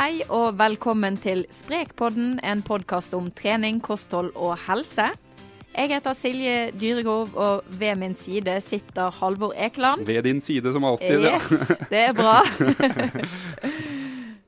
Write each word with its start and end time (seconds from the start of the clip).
Hei 0.00 0.22
og 0.32 0.54
velkommen 0.56 1.18
til 1.20 1.42
Sprekpodden, 1.52 2.38
en 2.40 2.62
podkast 2.64 3.12
om 3.12 3.26
trening, 3.36 3.82
kosthold 3.84 4.30
og 4.32 4.54
helse. 4.64 5.10
Jeg 5.74 5.90
heter 5.90 6.16
Silje 6.16 6.54
Dyregov, 6.72 7.34
og 7.36 7.66
ved 7.76 7.98
min 8.00 8.14
side 8.16 8.54
sitter 8.64 9.12
Halvor 9.18 9.52
Ekeland. 9.60 10.06
Ved 10.08 10.22
din 10.24 10.40
side 10.40 10.72
som 10.72 10.86
alltid. 10.88 11.20
ja. 11.26 11.34
Yes, 11.36 11.76
det 11.92 12.00
er 12.06 12.16
bra. 12.16 12.38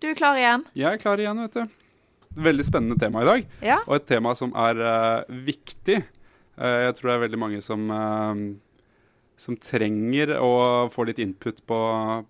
Du 0.02 0.08
er 0.08 0.16
klar 0.18 0.40
igjen? 0.40 0.64
Jeg 0.74 0.88
er 0.88 0.98
klar 1.04 1.20
igjen, 1.20 1.44
vet 1.44 1.60
du. 1.60 1.76
Veldig 2.48 2.64
spennende 2.66 2.96
tema 2.98 3.20
i 3.20 3.28
dag, 3.28 3.44
Ja. 3.62 3.76
og 3.86 4.00
et 4.00 4.08
tema 4.08 4.32
som 4.34 4.56
er 4.56 4.80
uh, 4.80 5.36
viktig. 5.46 6.00
Uh, 6.56 6.80
jeg 6.88 6.96
tror 6.96 7.10
det 7.12 7.14
er 7.18 7.24
veldig 7.28 7.38
mange 7.44 7.60
som, 7.62 7.84
eh, 7.92 8.40
som 9.40 9.56
trenger 9.58 10.36
å 10.38 10.50
få 10.92 11.04
litt 11.08 11.18
input 11.22 11.58
på, 11.66 11.78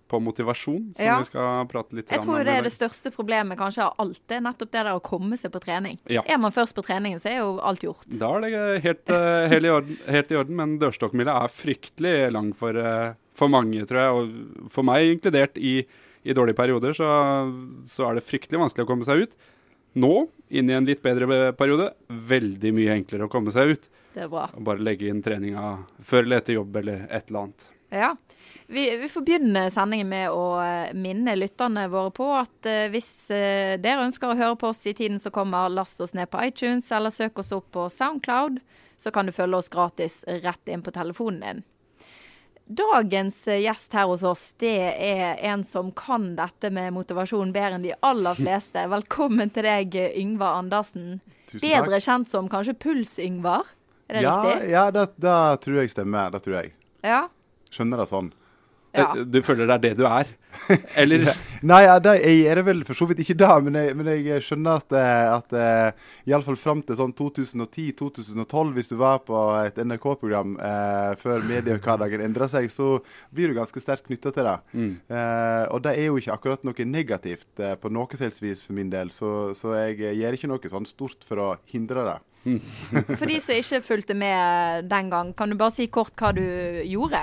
på 0.09 0.19
motivasjon, 0.23 0.93
som 0.97 1.05
Ja. 1.05 1.17
vi 1.19 1.27
skal 1.27 1.67
prate 1.69 1.93
litt 1.97 2.09
Jeg 2.09 2.23
tror 2.23 2.43
det 2.43 2.55
er 2.57 2.65
det 2.65 2.73
største 2.73 3.11
problemet 3.13 3.57
kanskje 3.59 3.83
av 3.85 3.93
alt. 4.01 4.21
Det 4.27 4.37
er 4.39 4.41
nettopp 4.41 4.71
det 4.71 4.83
der 4.83 4.93
å 4.95 5.01
komme 5.03 5.37
seg 5.37 5.51
på 5.53 5.61
trening. 5.61 5.99
Ja. 6.09 6.23
Er 6.25 6.39
man 6.41 6.51
først 6.55 6.73
på 6.73 6.83
treningen, 6.85 7.19
så 7.21 7.29
er 7.29 7.37
jo 7.43 7.59
alt 7.61 7.83
gjort. 7.85 8.07
Da 8.07 8.31
er 8.37 8.41
det 8.47 8.81
helt, 8.83 9.09
eh, 9.09 9.47
helt, 9.53 9.65
i 9.65 9.69
orden, 9.69 9.97
helt 10.07 10.31
i 10.31 10.35
orden, 10.39 10.55
men 10.55 10.79
dørstokkmila 10.79 11.43
er 11.43 11.53
fryktelig 11.53 12.31
lang 12.33 12.53
for, 12.57 12.75
eh, 12.75 13.13
for 13.35 13.47
mange, 13.47 13.85
tror 13.85 13.99
jeg. 14.01 14.11
Og 14.13 14.71
for 14.71 14.83
meg 14.83 15.19
inkludert 15.19 15.57
i, 15.57 15.85
i 16.25 16.33
dårlige 16.33 16.55
perioder, 16.57 16.93
så, 16.97 17.07
så 17.85 18.09
er 18.09 18.15
det 18.15 18.25
fryktelig 18.25 18.59
vanskelig 18.63 18.85
å 18.87 18.89
komme 18.89 19.05
seg 19.05 19.27
ut. 19.27 19.35
Nå, 19.95 20.29
inn 20.49 20.69
i 20.69 20.73
en 20.73 20.85
litt 20.85 21.03
bedre 21.03 21.53
periode, 21.53 21.91
veldig 22.09 22.73
mye 22.73 22.95
enklere 22.97 23.27
å 23.27 23.29
komme 23.29 23.51
seg 23.53 23.75
ut. 23.75 23.89
Det 24.13 24.27
er 24.27 24.29
bra. 24.29 24.47
Og 24.53 24.65
bare 24.67 24.83
legge 24.83 25.09
inn 25.09 25.23
treninga 25.25 25.77
før 26.05 26.27
eller 26.27 26.43
etter 26.43 26.59
jobb 26.59 26.75
eller 26.83 27.07
et 27.09 27.29
eller 27.29 27.47
annet. 27.47 27.69
Ja. 27.93 28.15
Vi, 28.67 28.97
vi 28.97 29.09
får 29.09 29.21
begynne 29.21 29.67
sendingen 29.69 30.09
med 30.09 30.31
å 30.33 30.45
eh, 30.63 30.93
minne 30.97 31.35
lytterne 31.35 31.87
våre 31.91 32.13
på 32.15 32.29
at 32.37 32.69
eh, 32.69 32.87
hvis 32.93 33.09
eh, 33.33 33.75
dere 33.81 34.07
ønsker 34.07 34.31
å 34.31 34.37
høre 34.39 34.55
på 34.57 34.71
oss 34.71 34.85
i 34.89 34.95
tiden 34.97 35.19
som 35.21 35.33
kommer, 35.35 35.69
last 35.69 36.01
oss 36.01 36.15
ned 36.17 36.31
på 36.31 36.41
iTunes 36.45 36.89
eller 36.95 37.13
søk 37.13 37.43
oss 37.43 37.51
opp 37.53 37.69
på 37.75 37.89
Soundcloud. 37.93 38.61
Så 38.97 39.11
kan 39.11 39.27
du 39.27 39.33
følge 39.35 39.59
oss 39.59 39.69
gratis 39.69 40.21
rett 40.41 40.71
inn 40.71 40.81
på 40.85 40.93
telefonen 40.95 41.43
din. 41.43 41.63
Dagens 42.63 43.41
gjest 43.45 43.93
her 43.93 44.07
hos 44.07 44.23
oss, 44.23 44.47
det 44.63 44.77
er 44.95 45.41
en 45.51 45.65
som 45.67 45.91
kan 45.91 46.31
dette 46.37 46.71
med 46.71 46.95
motivasjon 46.95 47.51
bedre 47.53 47.77
enn 47.77 47.85
de 47.85 47.93
aller 47.99 48.39
fleste. 48.45 48.87
Velkommen 48.89 49.51
til 49.53 49.67
deg, 49.67 49.97
Yngvar 50.17 50.61
Andersen. 50.61 51.19
Tusen 51.51 51.59
takk. 51.59 51.67
Bedre 51.67 52.01
kjent 52.01 52.31
som 52.31 52.49
kanskje 52.49 52.77
Puls-Yngvar. 52.79 53.67
Er 54.07 54.17
det 54.19 54.23
ja, 54.25 54.35
riktig? 54.43 54.69
Ja, 54.73 54.83
det, 54.91 55.05
det 55.23 55.35
tror 55.63 55.79
jeg 55.81 55.91
stemmer. 55.93 56.33
Det 56.33 56.41
tror 56.45 56.57
jeg. 56.59 56.73
Ja. 57.05 57.21
Skjønner 57.73 58.03
det 58.03 58.07
sånn. 58.11 58.31
Ja. 58.93 59.09
Eh, 59.15 59.23
Du 59.25 59.41
føler 59.45 59.67
det 59.69 59.75
er 59.75 59.83
det 59.83 59.93
du 59.97 60.05
er? 60.07 60.29
Eller 61.01 61.25
Nei, 61.65 61.79
ja, 61.85 61.95
det, 62.03 62.13
jeg 62.21 62.43
er 62.51 62.59
det 62.59 62.65
vel 62.67 62.83
for 62.85 62.97
så 62.97 63.07
vidt 63.09 63.21
ikke 63.23 63.35
det, 63.39 63.49
men 63.65 63.77
jeg, 63.79 63.95
men 63.97 64.09
jeg 64.11 64.43
skjønner 64.45 64.81
at, 64.81 64.95
eh, 64.99 65.27
at 65.33 65.55
eh, 65.57 66.09
iallfall 66.29 66.57
fram 66.59 66.81
til 66.85 66.97
sånn 66.99 67.13
2010-2012, 67.17 68.73
hvis 68.75 68.91
du 68.91 68.97
var 68.99 69.21
på 69.25 69.39
et 69.63 69.79
NRK-program 69.79 70.57
eh, 70.59 71.13
før 71.21 71.45
mediehverdagen 71.47 72.23
endra 72.25 72.49
seg, 72.51 72.69
så 72.73 72.97
blir 73.33 73.51
du 73.51 73.57
ganske 73.57 73.83
sterkt 73.83 74.07
knytta 74.09 74.33
til 74.35 74.49
det. 74.49 74.57
Mm. 74.75 74.91
Eh, 75.07 75.63
og 75.73 75.85
det 75.87 75.95
er 75.97 76.09
jo 76.09 76.19
ikke 76.19 76.35
akkurat 76.35 76.67
noe 76.67 76.89
negativt 76.89 77.63
eh, 77.63 77.77
på 77.79 77.91
noe 77.93 78.19
som 78.19 78.43
vis 78.43 78.61
for 78.65 78.75
min 78.77 78.91
del, 78.93 79.11
så, 79.13 79.53
så 79.57 79.73
jeg 79.79 80.13
gjør 80.19 80.37
ikke 80.37 80.51
noe 80.51 80.75
sånn 80.75 80.89
stort 80.89 81.25
for 81.27 81.41
å 81.41 81.49
hindre 81.71 82.05
det. 82.11 82.19
For 83.19 83.23
de 83.29 83.37
som 83.39 83.55
ikke 83.55 83.77
fulgte 83.85 84.15
med 84.19 84.89
den 84.91 85.07
gang, 85.13 85.29
kan 85.37 85.47
du 85.47 85.55
bare 85.55 85.71
si 85.71 85.87
kort 85.87 86.11
hva 86.19 86.33
du 86.35 86.43
gjorde? 86.83 87.21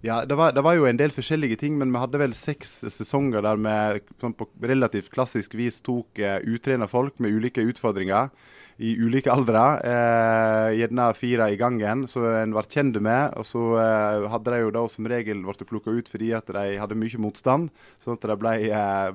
Ja, 0.00 0.24
det 0.24 0.34
var, 0.38 0.52
det 0.54 0.62
var 0.62 0.76
jo 0.78 0.84
en 0.86 0.98
del 0.98 1.10
forskjellige 1.10 1.56
ting, 1.58 1.74
men 1.78 1.90
vi 1.90 1.98
hadde 1.98 2.20
vel 2.20 2.34
seks 2.36 2.84
sesonger 2.94 3.42
der 3.42 3.58
vi 3.58 4.02
sånn 4.22 4.34
på 4.38 4.46
relativt 4.62 5.10
klassisk 5.10 5.56
vis 5.58 5.80
tok 5.82 6.20
uh, 6.22 6.38
utrena 6.46 6.86
folk 6.86 7.18
med 7.18 7.34
ulike 7.34 7.64
utfordringer 7.66 8.30
i 8.78 8.92
ulike 8.94 9.32
aldre. 9.34 9.64
Uh, 9.82 10.68
gjerne 10.78 11.08
fire 11.18 11.48
i 11.50 11.58
gangen, 11.58 12.06
så 12.06 12.22
en 12.44 12.54
var 12.54 12.70
kjent 12.70 13.00
med. 13.02 13.34
Og 13.42 13.48
så 13.48 13.64
uh, 13.74 14.28
hadde 14.30 14.54
de 14.54 14.60
jo 14.62 14.74
da 14.78 14.84
som 14.92 15.10
regel 15.10 15.42
blitt 15.42 15.66
plukka 15.66 15.90
ut 15.90 16.12
fordi 16.12 16.30
at 16.38 16.46
de 16.54 16.78
hadde 16.78 16.98
mye 16.98 17.24
motstand, 17.24 17.72
sånn 17.98 18.20
at 18.20 18.30
det 18.30 18.38
ble, 18.38 18.54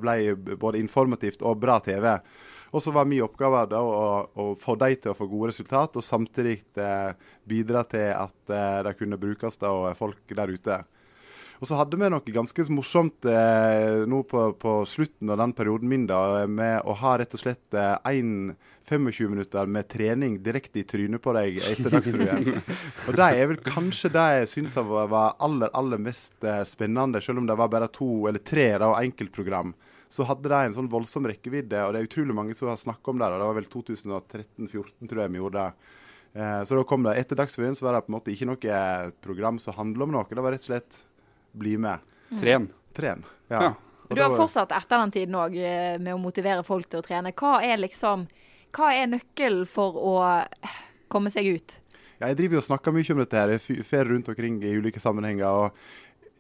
ble 0.04 0.18
både 0.60 0.84
informativt 0.84 1.48
og 1.48 1.64
bra 1.64 1.80
TV. 1.86 2.18
Og 2.74 2.82
så 2.82 2.94
var 2.94 3.06
min 3.06 3.22
oppgave 3.22 3.68
da 3.70 3.80
å, 3.86 4.08
å 4.34 4.48
få 4.60 4.76
de 4.82 4.96
til 4.98 5.14
å 5.14 5.18
få 5.18 5.28
gode 5.30 5.52
resultat, 5.52 6.00
og 6.00 6.06
samtidig 6.06 6.58
eh, 6.82 7.14
bidra 7.46 7.84
til 7.86 8.10
at 8.16 8.50
eh, 8.50 8.80
det 8.88 8.98
kunne 8.98 9.22
brukes 9.22 9.62
av 9.62 9.92
folk 10.00 10.34
der 10.34 10.56
ute. 10.56 10.82
Og 11.62 11.70
så 11.70 11.78
hadde 11.80 11.96
vi 11.96 12.10
noe 12.12 12.34
ganske 12.36 12.66
morsomt 12.76 13.28
eh, 13.30 14.02
nå 14.10 14.24
på, 14.28 14.50
på 14.60 14.72
slutten 14.90 15.30
av 15.32 15.38
den 15.40 15.54
perioden 15.56 15.88
min 15.88 16.08
da, 16.10 16.44
med 16.50 16.82
å 16.84 16.98
ha 17.00 17.14
rett 17.22 17.38
og 17.38 17.44
slett 17.44 17.78
én 18.10 18.52
25 18.90 19.30
minutter 19.32 19.70
med 19.72 19.88
trening 19.88 20.36
direkte 20.44 20.82
i 20.82 20.84
trynet 20.84 21.24
på 21.24 21.32
deg 21.38 21.62
etter 21.64 21.94
Dagsrevyen. 21.94 22.60
og 23.08 23.16
det 23.16 23.30
er 23.30 23.48
vel 23.54 23.62
kanskje 23.64 24.12
det 24.12 24.26
jeg 24.40 24.52
syns 24.58 24.76
var 24.76 25.38
aller, 25.38 25.72
aller 25.78 26.02
mest 26.02 26.36
eh, 26.44 26.66
spennende, 26.68 27.22
selv 27.24 27.40
om 27.40 27.48
det 27.48 27.56
var 27.62 27.72
bare 27.72 27.92
to 27.94 28.26
eller 28.28 28.44
tre 28.44 28.72
da, 28.82 28.92
enkeltprogram 29.00 29.72
så 30.14 30.26
hadde 30.30 30.52
de 30.52 30.60
en 30.68 30.76
sånn 30.76 30.90
voldsom 30.92 31.26
rekkevidde, 31.26 31.80
og 31.88 31.96
det 31.96 32.04
er 32.04 32.08
utrolig 32.08 32.36
mange 32.38 32.54
som 32.58 32.70
har 32.70 32.78
snakka 32.78 33.14
om 33.14 33.22
det. 33.22 33.30
og 33.34 33.40
Det 33.42 33.48
var 33.50 33.58
vel 33.58 33.70
2013-2014, 33.74 35.10
tror 35.10 35.22
jeg 35.24 35.34
vi 35.34 35.42
gjorde 35.42 35.64
det. 35.64 35.96
Eh, 36.34 36.60
så 36.70 36.78
da 36.78 36.84
kom 36.90 37.08
det 37.08 37.16
etter 37.22 37.40
Dagsrevyen 37.40 37.78
så 37.78 37.88
var 37.88 37.98
det 37.98 38.04
på 38.06 38.14
en 38.14 38.18
måte 38.20 38.34
ikke 38.34 38.50
noe 38.50 38.78
program 39.26 39.58
som 39.62 39.78
handla 39.78 40.06
om 40.06 40.14
noe. 40.14 40.30
Det 40.30 40.46
var 40.46 40.54
rett 40.54 40.66
og 40.66 40.70
slett 40.70 41.02
bli 41.58 41.76
med. 41.82 42.06
tren? 42.40 42.70
Tren. 42.94 43.26
Ja. 43.50 43.62
Ja. 43.62 43.74
Og 44.10 44.16
Du 44.18 44.22
har 44.22 44.36
fortsatt 44.38 44.74
etter 44.76 45.00
den 45.02 45.14
tiden 45.14 45.38
òg 45.40 45.56
med 46.02 46.14
å 46.14 46.22
motivere 46.22 46.62
folk 46.66 46.90
til 46.90 47.02
å 47.02 47.06
trene. 47.06 47.34
Hva 47.34 47.64
er 47.66 47.82
liksom 47.82 48.28
Hva 48.74 48.90
er 48.94 49.08
nøkkelen 49.08 49.68
for 49.70 49.98
å 49.98 50.14
komme 51.10 51.30
seg 51.30 51.46
ut? 51.58 51.80
Ja, 52.20 52.30
jeg 52.32 52.38
driver 52.40 52.58
jo 52.58 52.62
og 52.62 52.66
snakker 52.66 52.94
mye 52.96 53.14
om 53.14 53.20
dette 53.22 53.38
her. 53.38 53.52
Jeg 53.54 53.86
fer 53.86 54.08
rundt 54.10 54.30
omkring 54.32 54.62
i 54.64 54.74
ulike 54.78 55.02
sammenhenger. 55.02 55.46
og 55.46 55.72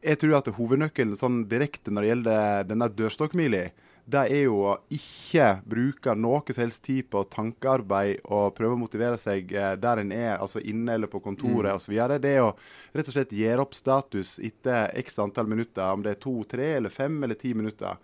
jeg 0.03 0.19
tror 0.21 0.37
at 0.37 0.51
hovednøkkelen 0.57 1.17
sånn 1.17 1.43
direkte 1.49 1.91
når 1.93 2.03
det 2.03 2.11
gjelder 2.11 2.69
denne 2.69 2.89
dørstokkmila, 2.91 3.63
det 4.03 4.23
er 4.35 4.41
jo 4.49 4.57
å 4.67 4.73
ikke 4.91 5.45
bruke 5.69 6.13
noe 6.19 6.41
som 6.49 6.65
helst 6.65 6.81
tid 6.83 7.07
på 7.11 7.21
tankearbeid 7.31 8.25
og 8.25 8.51
prøve 8.57 8.75
å 8.75 8.81
motivere 8.81 9.19
seg 9.19 9.53
eh, 9.55 9.75
der 9.79 10.01
en 10.01 10.11
er, 10.11 10.33
altså 10.35 10.59
inne 10.59 10.97
eller 10.97 11.11
på 11.11 11.21
kontoret 11.23 11.71
mm. 11.71 11.77
osv. 11.77 11.95
Det 12.19 12.33
er 12.33 12.43
å 12.43 12.51
rett 12.91 13.07
og 13.07 13.15
slett 13.15 13.31
gjøre 13.37 13.63
opp 13.63 13.77
status 13.77 14.35
etter 14.43 14.91
x 14.99 15.21
antall 15.23 15.47
minutter, 15.47 15.87
om 15.87 16.03
det 16.03 16.17
er 16.17 16.21
to, 16.25 16.35
tre, 16.51 16.73
eller 16.81 16.91
fem 16.91 17.15
eller 17.23 17.39
ti 17.39 17.53
minutter. 17.55 17.95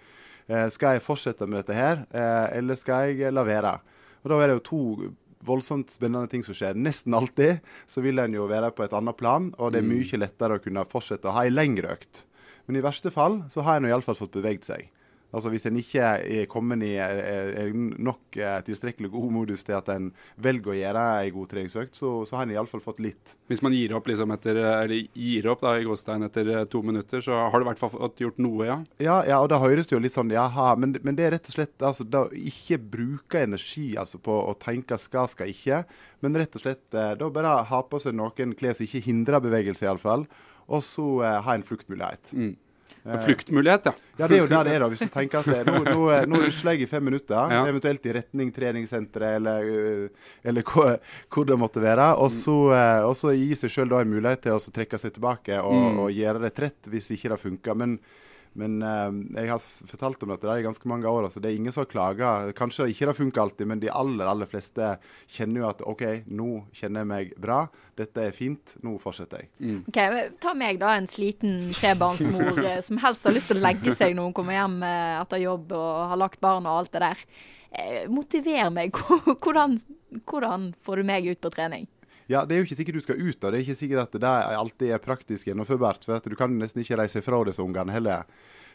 Eh, 0.48 0.70
skal 0.72 0.96
jeg 0.96 1.06
fortsette 1.06 1.48
med 1.50 1.66
dette 1.66 1.76
her, 1.76 2.06
eh, 2.16 2.46
eller 2.62 2.80
skal 2.80 3.12
jeg 3.12 3.36
la 3.36 3.44
være? 3.48 3.76
Og 4.24 4.32
Da 4.32 4.40
er 4.40 4.48
det 4.48 4.60
jo 4.62 4.68
to 4.70 4.84
voldsomt 5.46 5.92
spennende 5.94 6.30
ting 6.32 6.44
som 6.46 6.58
skjer. 6.58 6.78
Nesten 6.78 7.16
alltid 7.16 7.64
så 7.90 8.04
vil 8.06 8.20
en 8.22 8.36
jo 8.36 8.48
være 8.50 8.72
på 8.76 8.86
et 8.86 8.96
annet 8.96 9.18
plan, 9.20 9.52
og 9.58 9.74
det 9.74 9.82
er 9.82 9.88
mm. 9.88 9.94
mye 9.96 10.22
lettere 10.24 10.60
å 10.60 10.64
kunne 10.64 10.88
fortsette 10.90 11.30
å 11.30 11.36
ha 11.38 11.46
ei 11.48 11.54
lengre 11.54 11.96
økt. 11.96 12.26
Men 12.68 12.80
i 12.80 12.86
verste 12.86 13.12
fall 13.14 13.42
så 13.54 13.64
har 13.66 13.80
en 13.80 13.90
iallfall 13.90 14.18
fått 14.20 14.36
beveget 14.36 14.68
seg. 14.68 14.90
Altså 15.30 15.52
Hvis 15.54 15.68
en 15.70 15.78
ikke 15.78 16.06
er 16.18 16.48
kommet 16.50 16.82
i 16.86 16.96
er 16.98 17.74
nok 17.74 18.38
eh, 18.40 18.60
tilstrekkelig 18.66 19.12
god 19.14 19.28
modus 19.34 19.62
til 19.66 19.76
at 19.78 19.92
en 19.94 20.10
velger 20.42 20.74
å 20.74 20.78
gjøre 20.80 21.04
en 21.20 21.36
god 21.36 21.52
treningsøkt, 21.52 22.00
så, 22.00 22.14
så 22.26 22.40
har 22.40 22.48
en 22.48 22.56
iallfall 22.56 22.82
fått 22.82 23.02
litt. 23.04 23.36
Hvis 23.52 23.62
man 23.66 23.76
gir 23.78 23.94
opp 23.98 24.10
liksom 24.10 24.34
etter, 24.34 24.58
eller 24.58 25.06
gir 25.14 25.50
opp 25.54 25.62
da, 25.66 25.76
i 25.78 25.86
gåstein 25.86 26.26
etter 26.26 26.50
eh, 26.56 26.66
to 26.72 26.82
minutter, 26.86 27.22
så 27.26 27.38
har 27.46 27.54
du 27.54 27.68
i 27.68 27.70
hvert 27.70 27.82
fall 27.82 27.94
fått 27.94 28.24
gjort 28.26 28.42
noe, 28.42 28.66
ja? 28.66 28.80
Ja, 29.04 29.20
ja 29.30 29.40
og 29.44 29.52
da 29.54 29.62
høres 29.62 29.90
det 29.90 29.98
jo 29.98 30.02
litt 30.02 30.18
sånn 30.18 30.34
jaha, 30.34 30.72
men, 30.82 30.98
men 31.06 31.20
det 31.20 31.28
er 31.28 31.36
rett 31.38 31.52
og 31.52 31.58
slett 31.60 31.86
altså, 31.86 32.08
da 32.10 32.26
ikke 32.34 32.80
bruke 32.98 33.44
energi 33.46 33.92
altså, 34.02 34.22
på 34.24 34.34
å 34.50 34.56
tenke 34.58 34.98
skal, 35.02 35.30
skal 35.30 35.54
ikke, 35.54 35.84
men 36.26 36.38
rett 36.42 36.58
og 36.58 36.66
slett 36.66 36.98
eh, 36.98 37.14
da 37.20 37.30
bare 37.34 37.60
ha 37.70 37.84
på 37.86 38.02
seg 38.02 38.18
noen 38.18 38.58
klær 38.58 38.78
som 38.78 38.90
ikke 38.90 39.06
hindrer 39.06 39.46
bevegelse, 39.46 39.86
iallfall, 39.86 40.26
og 40.70 40.84
så 40.86 41.08
eh, 41.26 41.38
ha 41.46 41.56
en 41.56 41.66
fluktmulighet. 41.66 42.34
Mm. 42.34 42.56
Eh, 43.10 43.26
fluktmulighet, 43.26 43.86
ja. 43.90 43.94
Ja, 44.18 44.28
Det 44.28 44.36
er 44.36 44.42
jo 44.44 44.48
det 44.48 44.64
det 44.68 44.74
er. 44.76 44.80
da, 44.80 44.88
Hvis 44.92 45.00
du 45.00 45.12
tenker 45.14 45.40
at 45.40 45.68
nå, 45.68 45.80
nå, 45.88 46.08
nå 46.30 46.42
rusler 46.44 46.76
jeg 46.76 46.86
i 46.86 46.90
fem 46.92 47.04
minutter, 47.04 47.54
ja. 47.54 47.64
eventuelt 47.72 48.06
i 48.06 48.14
retning 48.20 48.52
treningssenteret 48.54 49.40
eller, 49.40 49.66
eh, 49.66 50.32
eller 50.44 50.66
hvor, 50.68 50.98
hvor, 51.32 51.48
det 51.50 51.60
måtte 51.60 51.84
være. 51.84 52.12
Og 52.22 52.32
så, 52.36 52.58
eh, 52.76 53.36
gi 53.40 53.56
seg 53.56 53.74
sjøl 53.74 53.96
en 54.00 54.14
mulighet 54.14 54.46
til 54.46 54.58
å 54.58 54.74
trekke 54.76 55.00
seg 55.02 55.16
tilbake 55.16 55.62
og, 55.62 55.76
mm. 55.76 56.02
og 56.06 56.12
gjøre 56.14 56.44
det 56.46 56.56
trett 56.58 56.92
hvis 56.92 57.12
ikke 57.16 57.34
det 57.34 57.40
funker. 57.42 57.80
Men 57.80 58.00
men 58.58 58.82
eh, 58.82 59.42
jeg 59.42 59.52
har 59.52 59.62
fortalt 59.92 60.24
om 60.26 60.32
dette 60.34 60.48
der 60.48 60.62
i 60.62 60.66
ganske 60.66 60.90
mange 60.90 61.10
år. 61.10 61.28
altså 61.28 61.42
Det 61.42 61.52
er 61.52 61.60
ingen 61.60 61.74
som 61.76 61.84
har 61.84 61.92
klaga. 61.92 62.32
Kanskje 62.58 62.90
ikke 62.92 63.10
det 63.10 63.18
funker 63.18 63.44
alltid, 63.44 63.70
men 63.70 63.84
de 63.84 63.92
aller 63.94 64.30
aller 64.30 64.50
fleste 64.50 64.96
kjenner 65.30 65.62
jo 65.62 65.68
at 65.70 65.84
OK, 65.86 66.04
nå 66.26 66.50
kjenner 66.76 67.06
jeg 67.06 67.12
meg 67.12 67.36
bra. 67.40 67.62
Dette 68.00 68.26
er 68.30 68.36
fint. 68.36 68.76
Nå 68.86 68.96
fortsetter 69.04 69.44
jeg. 69.44 69.52
Mm. 69.60 69.84
Ok, 69.92 70.02
Ta 70.42 70.56
meg, 70.58 70.82
da, 70.82 70.96
en 70.98 71.10
sliten 71.12 71.70
trebarnsmor 71.78 72.64
eh, 72.66 72.82
som 72.86 73.00
helst 73.04 73.28
har 73.28 73.36
lyst 73.36 73.52
til 73.54 73.62
å 73.62 73.68
legge 73.68 73.96
seg 74.00 74.18
når 74.18 74.32
hun 74.32 74.36
kommer 74.42 74.58
hjem 74.58 74.82
eh, 74.88 75.16
etter 75.20 75.46
jobb 75.46 75.78
og 75.78 75.94
har 76.14 76.22
lagt 76.26 76.42
barn 76.44 76.68
og 76.70 76.82
alt 76.82 76.94
det 76.96 77.06
der. 77.06 77.24
Eh, 77.70 78.04
motiver 78.10 78.74
meg. 78.74 78.98
Hvordan, 79.44 79.78
hvordan 80.26 80.72
får 80.82 81.02
du 81.02 81.06
meg 81.06 81.28
ut 81.30 81.42
på 81.44 81.52
trening? 81.54 81.86
Ja, 82.30 82.46
Det 82.46 82.56
er 82.56 82.62
jo 82.62 82.68
ikke 82.68 82.78
sikkert 82.78 83.00
du 83.00 83.02
skal 83.02 83.22
ut 83.22 83.40
da. 83.42 83.50
Det 83.50 83.58
er 83.58 83.66
ikke 83.66 83.80
sikkert 83.80 84.06
at 84.06 84.22
det 84.22 84.30
alltid 84.30 84.92
er 84.94 85.02
praktisk 85.02 85.48
gjennomførbart. 85.50 86.06
for 86.06 86.16
at 86.16 86.30
Du 86.30 86.36
kan 86.36 86.52
nesten 86.60 86.84
ikke 86.84 87.00
reise 87.02 87.22
fra 87.26 87.44
disse 87.44 87.64
ungene 87.64 87.92
heller. 87.92 88.24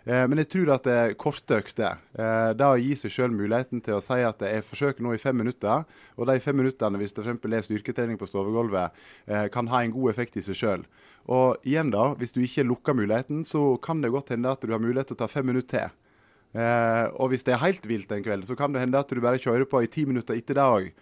Eh, 0.07 0.27
men 0.27 0.39
jeg 0.39 0.49
tror 0.49 0.75
at 0.75 0.87
er 0.87 1.15
korte 1.15 1.63
økter. 1.63 1.97
Eh, 2.19 2.53
det 2.53 2.67
å 2.67 2.77
gi 2.77 2.95
seg 2.97 3.11
selv 3.11 3.33
muligheten 3.33 3.81
til 3.81 3.95
å 3.95 4.03
si 4.03 4.21
at 4.21 4.43
jeg 4.43 4.67
forsøker 4.67 5.01
nå 5.01 5.15
i 5.15 5.23
fem 5.23 5.37
minutter, 5.37 5.87
og 6.19 6.27
de 6.27 6.41
fem 6.41 6.57
minuttene, 6.57 6.99
hvis 6.99 7.15
det 7.15 7.25
f.eks. 7.25 7.41
er 7.41 7.63
styrketrening 7.63 8.19
på 8.19 8.27
stovegulvet, 8.29 8.91
eh, 9.29 9.49
kan 9.49 9.67
ha 9.69 9.81
en 9.83 9.95
god 9.95 10.11
effekt 10.11 10.37
i 10.37 10.43
seg 10.43 10.57
selv. 10.57 10.85
Og 11.27 11.57
igjen 11.65 11.91
da, 11.91 12.13
hvis 12.19 12.35
du 12.35 12.43
ikke 12.43 12.67
lukker 12.67 12.93
muligheten, 12.93 13.47
så 13.47 13.81
kan 13.81 14.03
det 14.03 14.13
godt 14.13 14.35
hende 14.35 14.51
at 14.51 14.61
du 14.61 14.73
har 14.73 14.83
mulighet 14.83 15.07
til 15.07 15.17
å 15.17 15.23
ta 15.25 15.27
fem 15.31 15.47
minutter 15.47 15.89
til. 15.89 15.91
Eh, 16.55 17.07
og 17.19 17.33
hvis 17.33 17.43
det 17.43 17.55
er 17.55 17.65
helt 17.65 17.87
vilt 17.87 18.13
en 18.13 18.23
kveld, 18.23 18.45
så 18.47 18.55
kan 18.59 18.75
det 18.75 18.85
hende 18.85 18.99
at 18.99 19.09
du 19.09 19.23
bare 19.23 19.41
kjører 19.41 19.65
på 19.67 19.81
i 19.83 19.91
ti 19.91 20.05
minutter 20.05 20.37
etter 20.37 20.59
det 20.59 20.63
òg. 20.69 20.93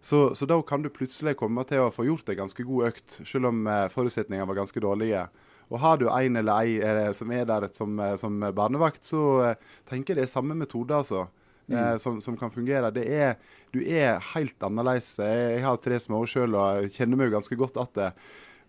Så, 0.00 0.34
så, 0.34 0.46
da 0.46 0.62
kan 0.62 0.82
du 0.82 0.88
plutselig 0.92 1.36
komme 1.36 1.64
til 1.68 1.84
å 1.84 1.92
få 1.92 2.06
gjort 2.08 2.30
en 2.32 2.38
ganske 2.44 2.64
god 2.64 2.88
økt, 2.88 3.18
selv 3.28 3.50
om 3.50 3.66
eh, 3.68 3.86
forutsetningene 3.92 4.48
var 4.48 4.62
ganske 4.62 4.80
dårlige. 4.80 5.26
Og 5.70 5.78
Har 5.82 6.00
du 6.00 6.06
en 6.08 6.40
eller 6.40 6.64
ei 6.64 6.78
eh, 6.80 7.10
som 7.16 7.32
er 7.36 7.44
der 7.48 7.68
som, 7.76 7.98
eh, 8.00 8.16
som 8.20 8.40
barnevakt, 8.56 9.04
så 9.04 9.52
tenker 9.90 10.14
jeg 10.14 10.22
det 10.22 10.28
er 10.28 10.32
samme 10.32 10.56
metode. 10.56 10.96
altså. 10.96 11.28
Mm. 11.70 12.00
Som, 12.02 12.16
som, 12.18 12.34
kan 12.34 12.50
fungere. 12.50 12.88
Det 12.90 13.04
er, 13.14 13.36
du 13.70 13.76
er 13.78 14.16
helt 14.32 14.64
annerledes. 14.66 15.20
Jeg, 15.22 15.60
har 15.62 15.76
tre 15.78 16.00
små 16.02 16.24
sjøl 16.26 16.56
og 16.58 16.88
kjenner 16.90 17.20
meg 17.20 17.28
jo 17.28 17.36
ganske 17.36 17.58
godt 17.60 17.78
at 17.78 17.92
det. 17.94 18.08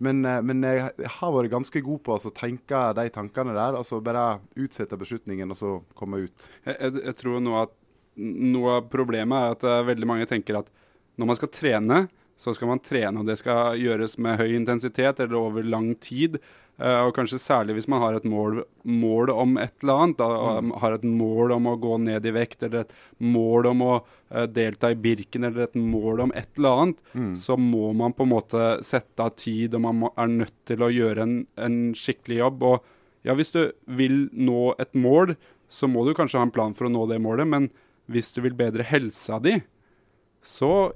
Men, 0.05 0.21
men, 0.21 0.61
jeg 0.61 1.09
har 1.15 1.33
vært 1.33 1.49
ganske 1.49 1.81
god 1.81 2.03
på 2.05 2.13
å 2.13 2.33
tenke 2.37 2.83
de 2.99 3.07
tankene 3.09 3.55
der, 3.57 3.79
og 3.79 3.87
så 3.89 3.97
bare 4.05 4.35
utsette 4.53 4.99
beslutningen 5.01 5.49
og 5.49 5.57
så 5.57 5.71
komme 5.97 6.27
ut. 6.27 6.45
Jeg, 6.67 6.75
jeg, 6.77 7.01
jeg 7.07 7.17
tror 7.23 7.41
noe, 7.41 7.65
at, 7.65 7.73
noe 8.21 8.77
av 8.77 8.93
problemet 8.93 9.47
er 9.47 9.57
at 9.57 9.89
veldig 9.89 10.11
mange 10.13 10.29
tenker 10.29 10.61
at 10.61 10.69
når 11.19 11.31
man 11.31 11.39
skal 11.39 11.51
trene, 11.53 12.01
så 12.41 12.53
skal 12.57 12.71
man 12.71 12.81
trene, 12.81 13.21
og 13.21 13.27
det 13.29 13.37
skal 13.37 13.77
gjøres 13.77 14.17
med 14.21 14.39
høy 14.41 14.55
intensitet 14.57 15.19
eller 15.21 15.37
over 15.37 15.65
lang 15.67 15.91
tid. 16.01 16.39
Uh, 16.81 17.05
og 17.05 17.11
kanskje 17.13 17.37
særlig 17.37 17.75
hvis 17.77 17.87
man 17.91 18.01
har 18.01 18.15
et 18.17 18.23
mål, 18.25 18.63
mål 18.89 19.29
om 19.29 19.59
et 19.61 19.75
eller 19.83 19.99
annet. 20.01 20.17
Da, 20.17 20.29
mm. 20.57 20.71
Har 20.81 20.95
et 20.95 21.05
mål 21.05 21.53
om 21.53 21.69
å 21.69 21.75
gå 21.81 21.99
ned 22.01 22.25
i 22.25 22.33
vekt, 22.33 22.63
eller 22.65 22.87
et 22.87 22.95
mål 23.21 23.69
om 23.69 23.83
å 23.85 23.91
uh, 23.99 24.47
delta 24.49 24.89
i 24.89 24.97
Birken, 24.97 25.45
eller 25.45 25.67
et 25.67 25.77
mål 25.77 26.23
om 26.25 26.33
et 26.33 26.49
eller 26.57 26.85
annet, 26.85 27.03
mm. 27.13 27.35
så 27.43 27.59
må 27.61 27.91
man 27.99 28.15
på 28.17 28.25
en 28.25 28.33
måte 28.33 28.71
sette 28.87 29.21
av 29.21 29.35
tid, 29.37 29.77
og 29.77 29.85
man 29.85 30.01
må, 30.01 30.11
er 30.17 30.33
nødt 30.33 30.57
til 30.71 30.81
å 30.81 30.89
gjøre 30.89 31.27
en, 31.27 31.35
en, 31.61 31.79
skikkelig 31.97 32.41
jobb. 32.41 32.65
Og 32.71 33.29
ja, 33.29 33.37
hvis 33.37 33.53
du 33.53 33.61
vil 33.99 34.23
nå 34.33 34.71
et 34.81 34.97
mål, 34.97 35.35
så 35.69 35.91
må 35.91 36.07
du 36.07 36.15
kanskje 36.17 36.41
ha 36.41 36.49
en 36.49 36.55
plan 36.55 36.73
for 36.73 36.89
å 36.89 36.93
nå 36.95 37.05
det 37.11 37.21
målet, 37.21 37.45
men 37.53 37.69
hvis 38.11 38.33
du 38.33 38.41
vil 38.47 38.57
bedre 38.57 38.87
helsa 38.89 39.37
di, 39.43 39.59
så 40.43 40.91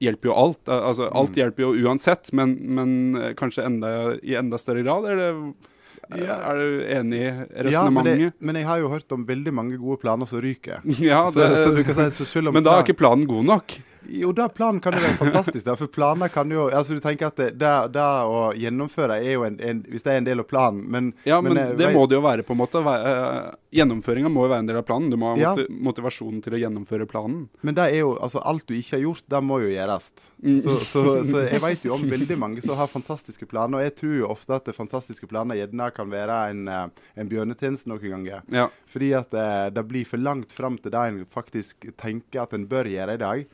hjelper 0.00 0.30
jo 0.30 0.36
alt. 0.36 0.62
Altså, 0.68 1.08
alt 1.08 1.34
mm. 1.34 1.40
hjelper 1.42 1.66
jo 1.66 1.74
uansett, 1.84 2.32
men, 2.36 2.56
men 2.76 2.94
eh, 3.20 3.34
kanskje 3.38 3.66
enda, 3.68 3.90
i 4.22 4.36
enda 4.38 4.58
større 4.60 4.84
grad? 4.86 5.08
Er, 5.10 5.20
det, 5.20 6.22
ja. 6.22 6.38
er 6.38 6.60
du 6.60 6.80
enig 6.96 7.20
i 7.20 7.30
resonnementet? 7.68 8.16
Ja, 8.16 8.30
men, 8.30 8.32
men, 8.38 8.60
jeg 8.62 8.68
har 8.70 8.80
jo 8.82 8.90
hørt 8.94 9.16
om 9.16 9.26
veldig 9.28 9.54
mange 9.56 9.80
gode 9.80 10.00
planer 10.02 10.30
som 10.30 10.42
ryker. 10.42 10.80
Ja, 11.10 11.26
det, 11.34 11.50
så, 11.60 12.10
så 12.16 12.28
si, 12.28 12.44
men 12.48 12.64
da 12.64 12.78
er 12.78 12.86
ikke 12.86 13.00
planen 13.02 13.28
god 13.28 13.48
nok? 13.52 13.76
Jo, 14.08 14.32
da 14.32 14.48
planen 14.48 14.80
kan 14.80 14.94
jo 14.96 15.02
være 15.02 15.18
fantastisk. 15.18 15.64
Da, 15.66 15.76
for 15.78 15.90
planer 15.92 16.30
kan 16.32 16.50
jo 16.50 16.68
altså 16.68 16.96
du 16.96 17.02
tenker 17.04 17.28
at 17.28 17.38
det, 17.40 17.50
det, 17.60 17.72
det 17.94 18.06
å 18.26 18.50
gjennomføre 18.56 19.18
er 19.20 19.34
jo 19.34 19.44
en, 19.46 19.58
en, 19.60 19.82
Hvis 19.90 20.04
det 20.06 20.14
er 20.14 20.20
en 20.22 20.28
del 20.28 20.42
av 20.42 20.48
planen, 20.50 20.84
men 20.90 21.12
Ja, 21.28 21.40
men, 21.40 21.54
men 21.54 21.62
eh, 21.62 21.76
det 21.78 21.90
må 21.94 22.06
det 22.08 22.18
jo 22.18 22.24
være, 22.24 22.44
på 22.46 22.56
en 22.56 22.60
måte. 22.62 22.80
Uh, 22.80 23.52
Gjennomføringa 23.74 24.30
må 24.32 24.46
jo 24.46 24.50
være 24.50 24.64
en 24.64 24.70
del 24.70 24.80
av 24.80 24.86
planen. 24.88 25.10
Du 25.12 25.18
må 25.20 25.34
ha 25.34 25.38
ja. 25.38 25.52
motivasjonen 25.70 26.40
til 26.44 26.56
å 26.56 26.62
gjennomføre 26.62 27.06
planen. 27.10 27.44
Men 27.66 27.76
det 27.76 27.86
er 27.92 28.02
jo 28.02 28.14
altså 28.18 28.42
alt 28.42 28.66
du 28.66 28.74
ikke 28.76 28.96
har 28.96 29.04
gjort, 29.04 29.26
det 29.30 29.42
må 29.46 29.60
jo 29.62 29.70
gjøres. 29.70 30.10
Mm. 30.42 30.56
Så, 30.64 30.76
så, 30.88 31.04
så, 31.28 31.44
jeg 31.44 31.62
vet 31.62 31.86
jo 31.86 31.94
om 31.94 32.06
veldig 32.10 32.38
mange 32.40 32.64
som 32.64 32.78
har 32.80 32.90
fantastiske 32.90 33.46
planer. 33.50 33.78
Og 33.78 33.86
jeg 33.86 33.96
tror 34.00 34.16
jo 34.18 34.30
ofte 34.32 34.58
at 34.58 34.72
fantastiske 34.74 35.28
planer 35.30 35.60
gjerne 35.60 35.90
kan 35.94 36.10
være 36.10 36.42
en, 36.50 36.66
eh, 36.66 37.08
en 37.20 37.30
bjørnetjeneste 37.30 37.90
noen 37.92 38.16
ganger. 38.16 38.44
Ja. 38.50 38.68
Fordi 38.90 39.14
at 39.20 39.30
det, 39.34 39.48
det 39.76 39.86
blir 39.86 40.08
for 40.08 40.22
langt 40.22 40.54
fram 40.54 40.78
til 40.80 40.94
det 40.94 41.06
en 41.06 41.24
faktisk 41.30 41.90
tenker 42.00 42.44
at 42.44 42.56
en 42.56 42.66
bør 42.70 42.90
gjøre 42.90 43.16
i 43.16 43.22
dag. 43.22 43.44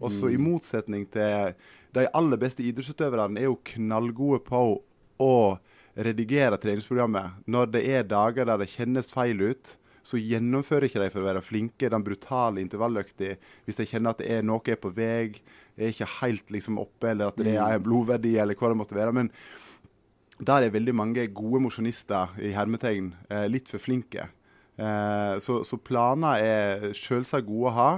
Og 0.00 0.12
så 0.12 0.28
I 0.30 0.36
mm. 0.36 0.44
motsetning 0.50 1.06
til 1.12 1.54
de 1.96 2.04
aller 2.16 2.40
beste 2.40 2.64
idrettsutøverne 2.66 3.40
er 3.40 3.48
jo 3.48 3.58
knallgode 3.72 4.42
på 4.44 4.62
å 5.22 5.34
redigere 5.96 6.58
treningsprogrammet. 6.60 7.42
Når 7.48 7.72
det 7.72 7.84
er 7.88 8.08
dager 8.08 8.48
der 8.48 8.60
det 8.60 8.70
kjennes 8.74 9.08
feil 9.12 9.40
ut, 9.40 9.76
så 10.06 10.20
gjennomfører 10.20 10.86
ikke 10.86 11.02
de 11.02 11.10
for 11.10 11.24
å 11.24 11.26
være 11.26 11.42
flinke 11.42 11.88
den 11.90 12.04
brutale 12.06 12.62
intervalløkta 12.62 13.32
hvis 13.66 13.80
de 13.80 13.86
kjenner 13.90 14.14
at 14.14 14.20
det 14.20 14.28
er 14.36 14.44
noe 14.46 14.62
er 14.70 14.78
på 14.78 14.92
vei, 14.94 15.32
er 15.74 15.90
ikke 15.90 16.08
helt 16.20 16.52
liksom 16.54 16.78
oppe, 16.78 17.10
eller 17.10 17.32
at 17.32 17.40
det 17.40 17.56
er 17.56 17.62
en 17.64 17.80
mm. 17.80 17.86
blodverdi, 17.88 18.36
eller 18.38 18.58
hva 18.58 18.70
det 18.70 18.78
måtte 18.78 18.98
være. 18.98 19.16
Men 19.16 19.32
der 20.38 20.66
er 20.66 20.74
veldig 20.74 20.94
mange 20.94 21.26
gode 21.34 21.62
mosjonister 21.64 22.36
i 22.44 22.52
hermetegn 22.54 23.10
eh, 23.32 23.46
litt 23.50 23.72
for 23.72 23.82
flinke. 23.82 24.28
Eh, 24.76 25.34
så, 25.42 25.62
så, 25.64 25.78
planer 25.80 26.44
er 26.44 26.86
selvsagt 26.96 27.48
gode 27.48 27.72
å 27.72 27.76
ha. 27.76 27.90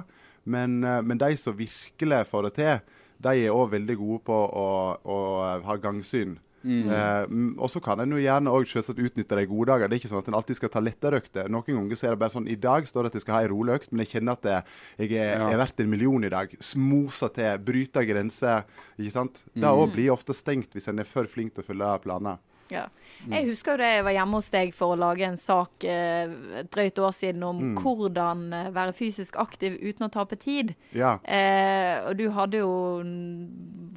Men, 0.49 0.83
eh, 0.85 1.00
men, 1.05 1.21
de 1.21 1.37
som 1.37 1.57
virkelig 1.57 2.25
får 2.31 2.49
det 2.49 2.52
til, 2.59 2.99
de 3.28 3.47
er 3.47 3.55
òg 3.55 3.73
veldig 3.75 3.97
gode 3.99 4.21
på 4.28 4.35
å, 4.35 4.69
å 5.02 5.19
ha 5.67 5.81
gangsyn. 5.83 6.38
Mm. 6.59 6.88
Eh, 6.90 7.61
og 7.62 7.71
så 7.71 7.81
kan 7.83 8.00
en 8.02 8.12
jo 8.12 8.19
gjerne 8.19 8.50
også 8.50 8.83
utnytte 8.90 9.37
de 9.38 9.47
gode 9.50 9.69
dager. 9.71 9.88
Det 9.88 9.97
er 9.97 10.02
ikke 10.02 10.11
sånn 10.11 10.25
at 10.25 10.31
en 10.31 10.38
alltid 10.38 10.59
skal 10.59 10.73
ta 10.75 10.83
lettere 10.83 11.21
økter. 11.23 11.50
Noen 11.52 11.69
ganger 11.69 11.99
så 11.99 12.09
er 12.09 12.17
det 12.17 12.23
bare 12.23 12.35
sånn 12.35 12.50
I 12.50 12.59
dag 12.59 12.88
står 12.88 13.07
det 13.07 13.12
at 13.12 13.19
jeg 13.19 13.26
skal 13.26 13.37
ha 13.37 13.43
en 13.47 13.52
rolig 13.52 13.76
økt, 13.78 13.93
men 13.93 14.05
jeg 14.05 14.12
kjenner 14.17 14.38
at 14.38 14.49
jeg 14.50 15.12
er, 15.12 15.38
ja. 15.38 15.49
er, 15.52 15.61
verdt 15.61 15.85
en 15.85 15.93
million 15.93 16.26
i 16.26 16.33
dag. 16.35 16.55
Smosa 16.64 17.31
til, 17.35 17.62
bryte 17.64 18.05
grenser. 18.09 18.67
ikke 18.99 19.14
sant? 19.14 19.43
Mm. 19.52 19.62
Det 19.62 19.75
òg 19.83 19.95
blir 19.95 20.14
ofte 20.14 20.37
stengt 20.37 20.75
hvis 20.75 20.90
en 20.90 21.02
er 21.02 21.09
for 21.09 21.31
flink 21.31 21.55
til 21.55 21.67
å 21.67 21.71
følge 21.71 21.95
planer. 22.07 22.43
Ja. 22.71 22.87
Jeg 23.29 23.49
husker 23.49 23.73
jo 23.75 23.79
det 23.83 23.89
jeg 23.97 24.05
var 24.05 24.13
hjemme 24.15 24.39
hos 24.39 24.49
deg 24.53 24.75
for 24.77 24.95
å 24.95 24.99
lage 25.01 25.25
en 25.27 25.37
sak 25.41 25.83
eh, 25.89 26.29
et 26.61 26.69
drøyt 26.71 26.99
år 27.03 27.15
siden 27.17 27.43
om 27.43 27.59
Mm. 27.59 27.75
hvordan 27.83 28.53
eh, 28.53 28.69
være 28.71 28.93
fysisk 28.95 29.37
aktiv 29.43 29.75
uten 29.83 30.07
å 30.07 30.11
tape 30.13 30.37
tid. 30.39 30.75
Ja. 30.95 31.17
Eh, 31.25 32.05
og 32.09 32.17
du 32.21 32.29
hadde 32.31 32.61
jo 32.61 33.03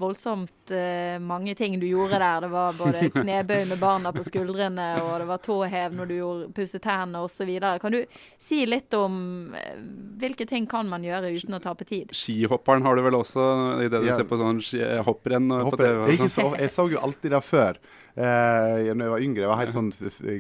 voldsomt 0.01 0.71
eh, 0.73 1.19
mange 1.21 1.53
ting 1.55 1.77
du 1.79 1.85
gjorde 1.87 2.17
der. 2.21 2.41
Det 2.45 2.49
var 2.53 2.73
både 2.79 3.09
knebøy 3.19 3.65
med 3.69 3.79
barna 3.81 4.11
på 4.15 4.23
skuldrene, 4.25 4.87
og 5.03 5.13
det 5.21 5.27
var 5.29 5.41
tåhev 5.45 5.95
når 5.97 6.09
du 6.09 6.15
gjorde, 6.17 6.49
pusset 6.57 6.81
tennene 6.85 7.21
osv. 7.25 7.51
Kan 7.83 7.95
du 7.95 8.01
si 8.41 8.63
litt 8.65 8.93
om 8.97 9.53
eh, 9.57 9.77
hvilke 10.21 10.47
ting 10.49 10.65
kan 10.71 10.89
man 10.89 11.05
gjøre 11.05 11.31
uten 11.35 11.57
å 11.57 11.61
tape 11.63 11.85
tid? 11.89 12.11
Skihopperen 12.17 12.85
har 12.87 12.97
du 12.97 13.05
vel 13.05 13.19
også, 13.21 13.45
i 13.85 13.89
det 13.91 14.01
du 14.01 14.09
Ja. 14.11 14.17
ser 14.17 14.25
på 14.29 14.39
sånn 14.41 14.59
hopprenn 15.05 15.49
Jeg, 15.51 15.69
på 15.69 15.77
TV? 15.77 15.97
og 16.01 16.09
jeg, 16.09 16.17
sånn. 16.25 16.29
så, 16.33 16.47
jeg 16.59 16.69
så 16.73 16.89
jo 16.91 16.99
alltid 17.05 17.31
det 17.37 17.43
før. 17.45 17.77
Eh, 18.15 18.91
når 18.91 19.05
jeg 19.05 19.13
var 19.13 19.25
yngre. 19.25 19.43
Jeg 19.45 19.51
var 19.51 19.61
helt 19.61 19.75
sånn 19.75 19.91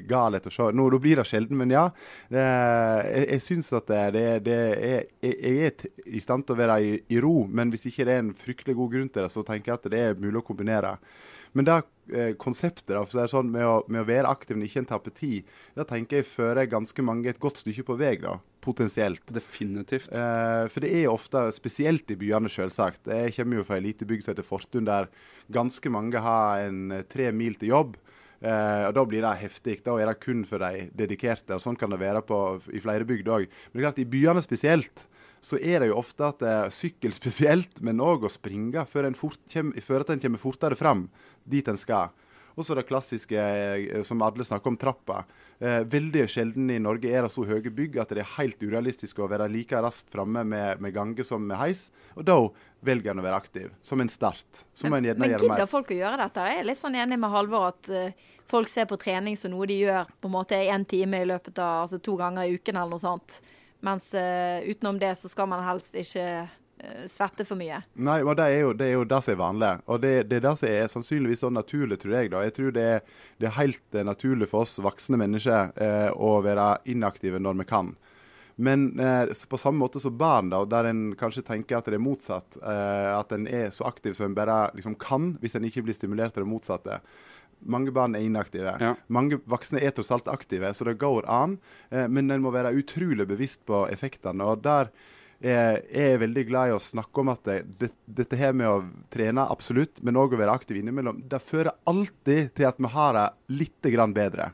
gal 0.09 0.35
etter 0.35 0.51
å 0.51 0.55
se. 0.55 0.69
Nå 0.75 0.87
blir 0.97 1.21
det 1.21 1.27
sjelden, 1.29 1.59
men 1.61 1.71
ja. 1.73 1.87
Eh, 2.29 2.99
jeg 3.07 3.27
jeg 3.31 3.45
syns 3.45 3.71
at 3.77 3.87
det, 3.87 4.01
det, 4.17 4.25
det 4.47 4.59
er 4.59 5.03
Jeg 5.21 5.37
jeg 5.41 5.71
er 5.71 6.15
i 6.17 6.19
stand 6.19 6.45
til 6.45 6.55
å 6.55 6.59
være 6.59 6.79
i, 6.83 6.93
i 7.09 7.19
ro, 7.23 7.45
men 7.47 7.71
hvis 7.71 7.87
ikke 7.89 8.05
det 8.07 8.15
er 8.15 8.23
en 8.25 8.33
fryktelig 8.37 8.75
god 8.75 8.91
grunn 8.91 9.09
til 9.09 9.23
det, 9.23 9.31
så 9.31 9.43
tenker 9.47 9.71
jeg 9.71 9.79
at 9.79 9.91
det 9.93 10.01
er 10.01 10.19
mulig 10.19 10.41
å 10.41 10.45
kombinere. 10.45 10.97
Men 11.53 11.67
det 11.67 11.77
eh, 12.13 12.33
konseptet 12.39 12.91
da, 12.91 13.27
sånn, 13.27 13.51
med, 13.51 13.65
å, 13.67 13.81
med 13.91 14.03
å 14.03 14.07
være 14.07 14.31
aktiv 14.31 14.57
men 14.57 14.67
ikke 14.67 14.83
en 14.83 14.91
taper 14.91 15.15
tid, 15.15 15.49
det 15.75 15.87
tenker 15.89 16.21
jeg 16.21 16.29
fører 16.31 16.69
ganske 16.71 17.05
mange 17.05 17.31
et 17.31 17.41
godt 17.41 17.61
stykke 17.61 17.85
på 17.87 17.97
vei, 17.99 18.15
da, 18.23 18.37
potensielt. 18.61 19.23
Definitivt. 19.33 20.11
Eh, 20.13 20.63
for 20.71 20.83
det 20.83 20.93
er 20.93 21.11
ofte, 21.11 21.43
spesielt 21.55 22.11
i 22.13 22.17
byene 22.19 22.51
selvsagt. 22.51 23.09
Jeg 23.09 23.35
kommer 23.35 23.61
jo 23.61 23.67
fra 23.67 23.79
ei 23.79 23.85
lita 23.87 24.07
bygd 24.07 24.25
som 24.25 24.33
heter 24.33 24.47
Fortun, 24.47 24.87
der 24.87 25.09
ganske 25.51 25.91
mange 25.93 26.21
har 26.21 26.67
en 26.67 26.91
eh, 26.95 27.05
tre 27.09 27.31
mil 27.35 27.57
til 27.59 27.73
jobb. 27.73 27.99
Eh, 28.41 28.87
og 28.87 28.95
Da 28.97 29.05
blir 29.05 29.25
det 29.25 29.35
heftig. 29.43 29.79
Da 29.85 29.97
er 29.99 30.09
det 30.09 30.21
kun 30.23 30.45
for 30.45 30.63
de 30.63 30.89
dedikerte. 30.97 31.55
og 31.55 31.61
Sånn 31.61 31.77
kan 31.77 31.93
det 31.93 32.01
være 32.01 32.23
på, 32.25 32.61
i 32.73 32.81
flere 32.81 33.07
bygder 33.07 33.37
òg. 33.39 33.47
Men 33.49 33.79
det 33.79 33.81
er 33.81 33.89
klart, 33.89 34.03
i 34.05 34.11
byene 34.17 34.45
spesielt 34.45 35.07
så 35.41 35.57
er 35.57 35.81
det 35.81 35.89
jo 35.89 35.97
ofte 35.97 36.27
at 36.27 36.43
eh, 36.45 36.69
sykkel 36.73 37.13
spesielt, 37.17 37.81
men 37.81 38.01
òg 38.01 38.27
å 38.27 38.31
springe, 38.31 38.85
før 38.85 39.09
en 39.09 39.17
fort 39.17 39.41
kjem, 39.49 39.73
før 39.81 40.05
at 40.05 40.13
en 40.13 40.21
kommer 40.21 40.41
fortere 40.41 40.77
fram 40.77 41.07
dit 41.49 41.67
en 41.67 41.79
skal. 41.79 42.13
Og 42.55 42.65
så 42.65 42.75
det 42.77 42.87
klassiske 42.89 43.37
eh, 43.37 44.01
som 44.07 44.21
alle 44.25 44.45
snakker 44.47 44.71
om, 44.73 44.77
trappa. 44.79 45.23
Eh, 45.59 45.81
veldig 45.87 46.25
sjelden 46.31 46.71
i 46.73 46.79
Norge 46.81 47.11
er 47.11 47.25
det 47.25 47.31
så 47.33 47.45
høye 47.47 47.71
bygg 47.71 47.99
at 48.01 48.11
det 48.11 48.23
er 48.23 48.33
helt 48.37 48.61
urealistisk 48.63 49.21
å 49.21 49.29
være 49.31 49.49
like 49.51 49.81
raskt 49.83 50.11
framme 50.13 50.43
med, 50.47 50.81
med 50.81 50.95
gange 50.95 51.25
som 51.27 51.43
med 51.47 51.59
heis. 51.61 51.89
Og 52.15 52.25
da 52.27 52.37
velger 52.81 53.13
en 53.13 53.21
å 53.21 53.25
være 53.25 53.39
aktiv, 53.43 53.71
som 53.85 54.01
en 54.01 54.09
start. 54.11 54.63
Så 54.73 54.89
må 54.89 54.97
en 54.97 55.07
gjerne 55.09 55.21
Men 55.21 55.37
gidder 55.37 55.69
folk 55.69 55.93
å 55.93 55.99
gjøre 55.99 56.21
dette? 56.23 56.45
Jeg 56.49 56.61
er 56.61 56.69
litt 56.71 56.81
sånn 56.81 56.97
enig 56.97 57.19
med 57.21 57.31
Halvor 57.31 57.69
at 57.69 57.91
uh, 57.93 58.31
folk 58.49 58.71
ser 58.71 58.87
på 58.89 58.97
trening 59.01 59.37
som 59.37 59.53
noe 59.53 59.67
de 59.69 59.77
gjør 59.83 60.09
på 60.19 60.29
en 60.31 60.33
måte 60.33 60.57
én 60.57 60.85
time 60.89 61.21
i 61.21 61.29
løpet 61.29 61.61
av 61.61 61.85
altså 61.85 62.01
to 62.03 62.17
ganger 62.19 62.49
i 62.49 62.57
uken 62.57 62.79
eller 62.79 62.95
noe 62.95 63.03
sånt. 63.03 63.37
Mens 63.85 64.09
uh, 64.17 64.65
utenom 64.65 64.97
det 65.01 65.13
så 65.21 65.29
skal 65.29 65.49
man 65.51 65.63
helst 65.65 65.95
ikke 65.97 66.25
svette 67.11 67.45
for 67.47 67.59
mye. 67.59 67.81
Nei, 67.93 68.19
men 68.25 68.37
det 68.39 68.45
er 68.49 68.63
jo 68.63 68.71
det, 68.77 68.87
er 68.87 68.95
jo 68.97 69.07
det 69.07 69.21
som 69.25 69.33
er 69.33 69.41
vanlig. 69.41 69.71
Og 69.85 70.01
det, 70.03 70.13
det 70.29 70.39
er 70.39 70.45
det 70.47 70.53
som 70.59 70.69
er 70.69 70.91
sannsynligvis 70.91 71.43
så 71.45 71.51
naturlig, 71.53 71.99
tror 72.01 72.15
jeg. 72.17 72.31
da. 72.33 72.45
Jeg 72.47 72.55
tror 72.57 72.77
det 72.77 72.85
er, 72.95 73.03
det 73.41 73.49
er 73.49 73.57
helt 73.59 73.97
eh, 73.97 74.07
naturlig 74.07 74.49
for 74.51 74.65
oss 74.65 74.79
voksne 74.81 75.19
mennesker 75.21 75.75
eh, 75.75 76.09
å 76.15 76.37
være 76.45 76.71
inaktive 76.93 77.41
når 77.41 77.61
vi 77.61 77.69
kan. 77.73 77.93
Men 78.61 78.99
eh, 78.99 79.31
på 79.49 79.57
samme 79.57 79.81
måte 79.81 79.99
som 79.99 80.17
barn, 80.17 80.51
da, 80.51 80.63
der 80.69 80.91
en 80.91 81.03
kanskje 81.17 81.43
tenker 81.47 81.79
at 81.79 81.87
det 81.89 81.97
er 81.97 82.03
motsatt. 82.03 82.59
Eh, 82.61 83.11
at 83.15 83.31
en 83.33 83.47
er 83.49 83.71
så 83.73 83.87
aktiv 83.89 84.13
som 84.17 84.27
en 84.29 84.37
bare 84.37 84.63
liksom 84.77 84.97
kan, 85.01 85.35
hvis 85.41 85.57
en 85.57 85.65
ikke 85.67 85.85
blir 85.87 85.97
stimulert 85.97 86.35
til 86.35 86.45
det 86.45 86.51
motsatte. 86.51 86.99
Mange 87.61 87.93
barn 87.93 88.17
er 88.17 88.25
inaktive. 88.25 88.75
Ja. 88.81 88.95
Mange 89.13 89.39
voksne 89.49 89.81
er 89.81 89.93
tross 89.93 90.11
alt 90.13 90.29
aktive, 90.31 90.73
så 90.73 90.85
det 90.87 90.99
går 91.01 91.25
an. 91.29 91.57
Eh, 91.89 92.05
men 92.09 92.29
en 92.29 92.43
må 92.45 92.53
være 92.53 92.73
utrolig 92.77 93.27
bevisst 93.29 93.63
på 93.69 93.85
effektene. 93.89 94.45
og 94.45 94.61
der 94.65 94.93
jeg 95.41 96.07
er 96.13 96.19
veldig 96.21 96.43
glad 96.49 96.69
i 96.69 96.73
å 96.75 96.81
snakke 96.81 97.23
om 97.23 97.31
at 97.33 97.43
det, 97.47 97.57
det, 97.79 97.89
dette 98.05 98.37
her 98.37 98.53
med 98.53 98.69
å 98.69 98.83
trene, 99.13 99.47
absolutt, 99.49 100.03
men 100.05 100.19
òg 100.21 100.35
å 100.35 100.41
være 100.41 100.53
aktiv 100.53 100.77
innimellom, 100.77 101.23
det 101.29 101.41
fører 101.41 101.73
alltid 101.89 102.51
til 102.57 102.67
at 102.69 102.81
vi 102.81 102.91
har 102.93 103.17
det 103.17 103.27
litt 103.57 103.89
bedre. 104.13 104.51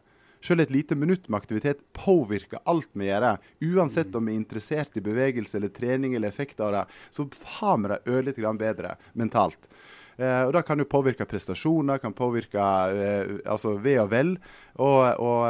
Selv 0.48 0.64
et 0.64 0.72
lite 0.72 0.96
minutt 0.96 1.28
med 1.28 1.42
aktivitet 1.42 1.82
påvirker 1.98 2.62
alt 2.64 2.90
vi 2.94 3.10
gjør. 3.10 3.42
Uansett 3.74 4.16
om 4.16 4.30
vi 4.30 4.36
er 4.36 4.40
interessert 4.40 4.96
i 4.96 5.04
bevegelse 5.04 5.58
eller 5.58 5.74
trening 5.74 6.16
eller 6.16 6.32
effekter 6.32 6.70
av 6.70 6.74
det, 6.76 6.84
så 7.12 7.28
har 7.58 7.78
vi 7.82 7.92
det 7.92 8.02
ørlite 8.06 8.42
grann 8.44 8.62
bedre 8.62 8.96
mentalt. 9.18 9.60
Eh, 10.18 10.44
og 10.48 10.54
Det 10.54 10.64
kan 10.66 10.80
jo 10.82 10.88
påvirke 10.90 11.28
prestasjoner, 11.30 12.00
kan 12.02 12.16
påvirke 12.18 12.58
eh, 12.58 13.36
altså 13.46 13.76
ve 13.82 13.98
og 14.02 14.10
vel. 14.12 14.32
Og, 14.82 15.22
og, 15.22 15.44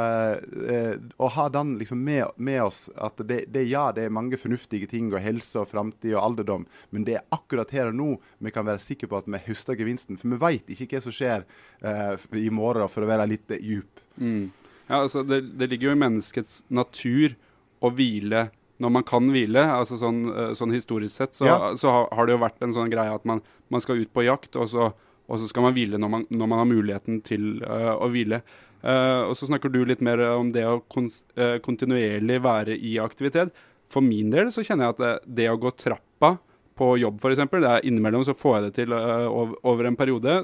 eh, 0.68 1.32
ha 1.36 1.46
den 1.52 1.74
liksom 1.80 2.02
med, 2.04 2.34
med 2.36 2.62
oss 2.66 2.86
at 2.96 3.20
det, 3.28 3.42
det, 3.52 3.66
ja, 3.68 3.88
det 3.92 4.06
er 4.06 4.14
mange 4.14 4.40
fornuftige 4.40 4.88
ting, 4.88 5.10
og 5.12 5.24
helse 5.24 5.60
og 5.60 5.70
framtid 5.72 6.14
og 6.14 6.22
alderdom, 6.22 6.68
men 6.90 7.04
det 7.04 7.18
er 7.18 7.26
akkurat 7.34 7.72
her 7.76 7.90
og 7.90 7.98
nå 7.98 8.10
vi 8.44 8.52
kan 8.52 8.68
være 8.68 8.80
sikre 8.84 9.08
på 9.08 9.20
at 9.20 9.28
vi 9.28 9.42
høster 9.48 9.76
gevinsten. 9.76 10.20
For 10.20 10.32
vi 10.32 10.40
vet 10.44 10.72
ikke 10.72 10.96
hva 10.96 11.04
som 11.04 11.16
skjer 11.16 11.44
eh, 11.80 12.28
i 12.40 12.48
morgen, 12.52 12.92
for 12.92 13.04
å 13.04 13.10
være 13.10 13.28
litt 13.32 13.58
djup. 13.58 14.04
Mm. 14.20 14.48
Ja, 14.88 15.02
altså 15.02 15.24
det, 15.24 15.42
det 15.60 15.68
ligger 15.68 15.90
jo 15.90 15.98
i 15.98 16.02
menneskets 16.04 16.62
natur 16.72 17.36
å 17.84 17.92
hvile 17.94 18.48
når 18.82 18.94
man 18.94 19.06
kan 19.06 19.28
hvile. 19.32 19.64
altså 19.74 19.98
Sånn, 19.98 20.22
eh, 20.30 20.54
sånn 20.58 20.74
historisk 20.74 21.14
sett 21.14 21.34
så, 21.34 21.46
Ja. 21.46 21.58
så 21.76 22.08
har, 22.12 22.26
det 22.26 22.36
jo 22.36 22.44
vært 22.44 22.62
en 22.62 22.74
sånn 22.74 22.90
greie 22.90 23.14
at 23.14 23.24
man, 23.24 23.42
man 23.70 23.80
skal 23.80 24.00
ut 24.00 24.12
på 24.12 24.24
jakt, 24.24 24.56
og 24.56 24.68
så, 24.68 24.92
og 25.28 25.40
så 25.40 25.48
skal 25.50 25.66
man 25.66 25.74
hvile 25.74 25.98
når 25.98 26.10
man, 26.10 26.26
når 26.30 26.46
man 26.46 26.58
har 26.58 26.70
muligheten 26.70 27.22
til 27.22 27.62
uh, 27.62 27.96
å 27.98 28.08
hvile. 28.08 28.42
Uh, 28.78 29.26
og 29.28 29.34
så 29.36 29.48
snakker 29.48 29.72
du 29.72 29.84
litt 29.84 30.00
mer 30.00 30.20
om 30.36 30.52
det 30.54 30.62
å 30.64 30.78
kon 30.88 31.10
uh, 31.36 31.58
kontinuerlig 31.58 32.38
være 32.42 32.78
i 32.78 32.98
aktivitet. 33.02 33.50
For 33.90 34.00
min 34.00 34.30
del 34.30 34.52
så 34.54 34.62
kjenner 34.62 34.86
jeg 34.86 34.94
at 34.94 35.02
det, 35.02 35.14
det 35.42 35.48
å 35.50 35.58
gå 35.58 35.72
trappa 35.74 36.38
på 36.78 36.92
jobb 37.02 37.18
f.eks., 37.18 37.42
det 37.50 37.80
innimellom 37.88 38.22
så 38.24 38.36
får 38.38 38.54
jeg 38.54 38.64
det 38.64 38.74
til 38.76 38.92
over, 38.94 39.56
over 39.66 39.88
en 39.88 39.96
periode, 39.98 40.36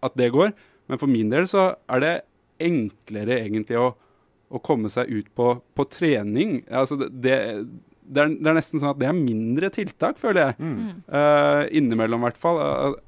at 0.00 0.14
det 0.16 0.30
går. 0.32 0.54
Men 0.88 1.00
for 1.00 1.12
min 1.12 1.28
del 1.28 1.44
så 1.50 1.74
er 1.92 2.00
det 2.00 2.14
enklere 2.64 3.42
egentlig 3.42 3.76
å, 3.76 3.90
å 4.54 4.62
komme 4.64 4.90
seg 4.92 5.10
ut 5.10 5.28
på, 5.36 5.48
på 5.76 5.86
trening. 5.90 6.60
Altså 6.70 6.96
det, 7.00 7.10
det, 7.24 7.38
det, 8.04 8.24
er, 8.24 8.34
det 8.38 8.50
er 8.52 8.58
nesten 8.58 8.80
sånn 8.82 8.92
at 8.92 9.00
det 9.00 9.08
er 9.10 9.16
mindre 9.16 9.70
tiltak, 9.74 10.18
føler 10.22 10.50
jeg. 10.50 10.58
Mm. 10.60 11.00
Uh, 11.08 11.62
innimellom, 11.74 12.22
i 12.24 12.28
hvert 12.30 12.42
fall. 12.42 12.60
Eh, 12.64 13.00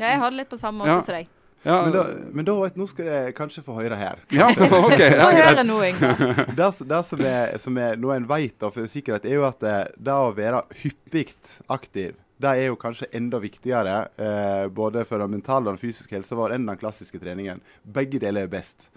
Ja, 0.00 0.08
jeg 0.14 0.20
har 0.22 0.30
det 0.32 0.38
litt 0.42 0.50
på 0.52 0.56
samme 0.60 0.80
måte 0.82 0.94
Ja. 0.98 1.04
som 1.04 1.18
deg. 1.20 1.30
Men, 1.62 1.92
da, 1.94 2.00
men 2.34 2.46
da, 2.48 2.54
vet, 2.58 2.74
nå 2.80 2.88
skal 2.90 3.06
jeg 3.06 3.34
kanskje 3.38 3.62
få 3.62 3.76
høre 3.76 3.94
her. 3.94 4.18
ja, 4.34 4.48
OK. 4.88 4.98
Ja, 4.98 5.28
Få 5.28 5.28
høre 5.36 5.62
noe, 5.68 5.92
Ingvar. 5.92 6.22
det, 6.58 6.70
det 6.90 6.98
som, 7.06 7.20
er, 7.22 7.52
som 7.62 7.76
er, 7.78 8.00
noe 8.02 8.16
en 8.18 8.26
vet 8.26 8.56
da, 8.58 8.70
for 8.74 8.88
sikkerhet, 8.90 9.28
er 9.30 9.36
jo 9.38 9.44
at 9.46 9.60
det, 9.62 9.76
det 10.02 10.16
å 10.16 10.32
være 10.34 10.64
hyppig 10.82 11.28
aktiv, 11.70 12.16
det 12.42 12.50
er 12.58 12.66
jo 12.72 12.78
kanskje 12.80 13.06
enda 13.14 13.38
viktigere 13.38 13.94
eh, 14.18 14.64
både 14.74 15.04
for 15.06 15.22
den 15.22 15.36
mentale 15.36 15.68
og 15.70 15.76
den 15.76 15.82
fysiske 15.84 16.16
helsa 16.16 16.34
vår 16.34 16.56
enn 16.56 16.66
den 16.66 16.80
klassiske 16.80 17.20
treningen. 17.22 17.62
Begge 17.86 18.18
deler 18.18 18.48
er 18.48 18.50
best. 18.50 18.88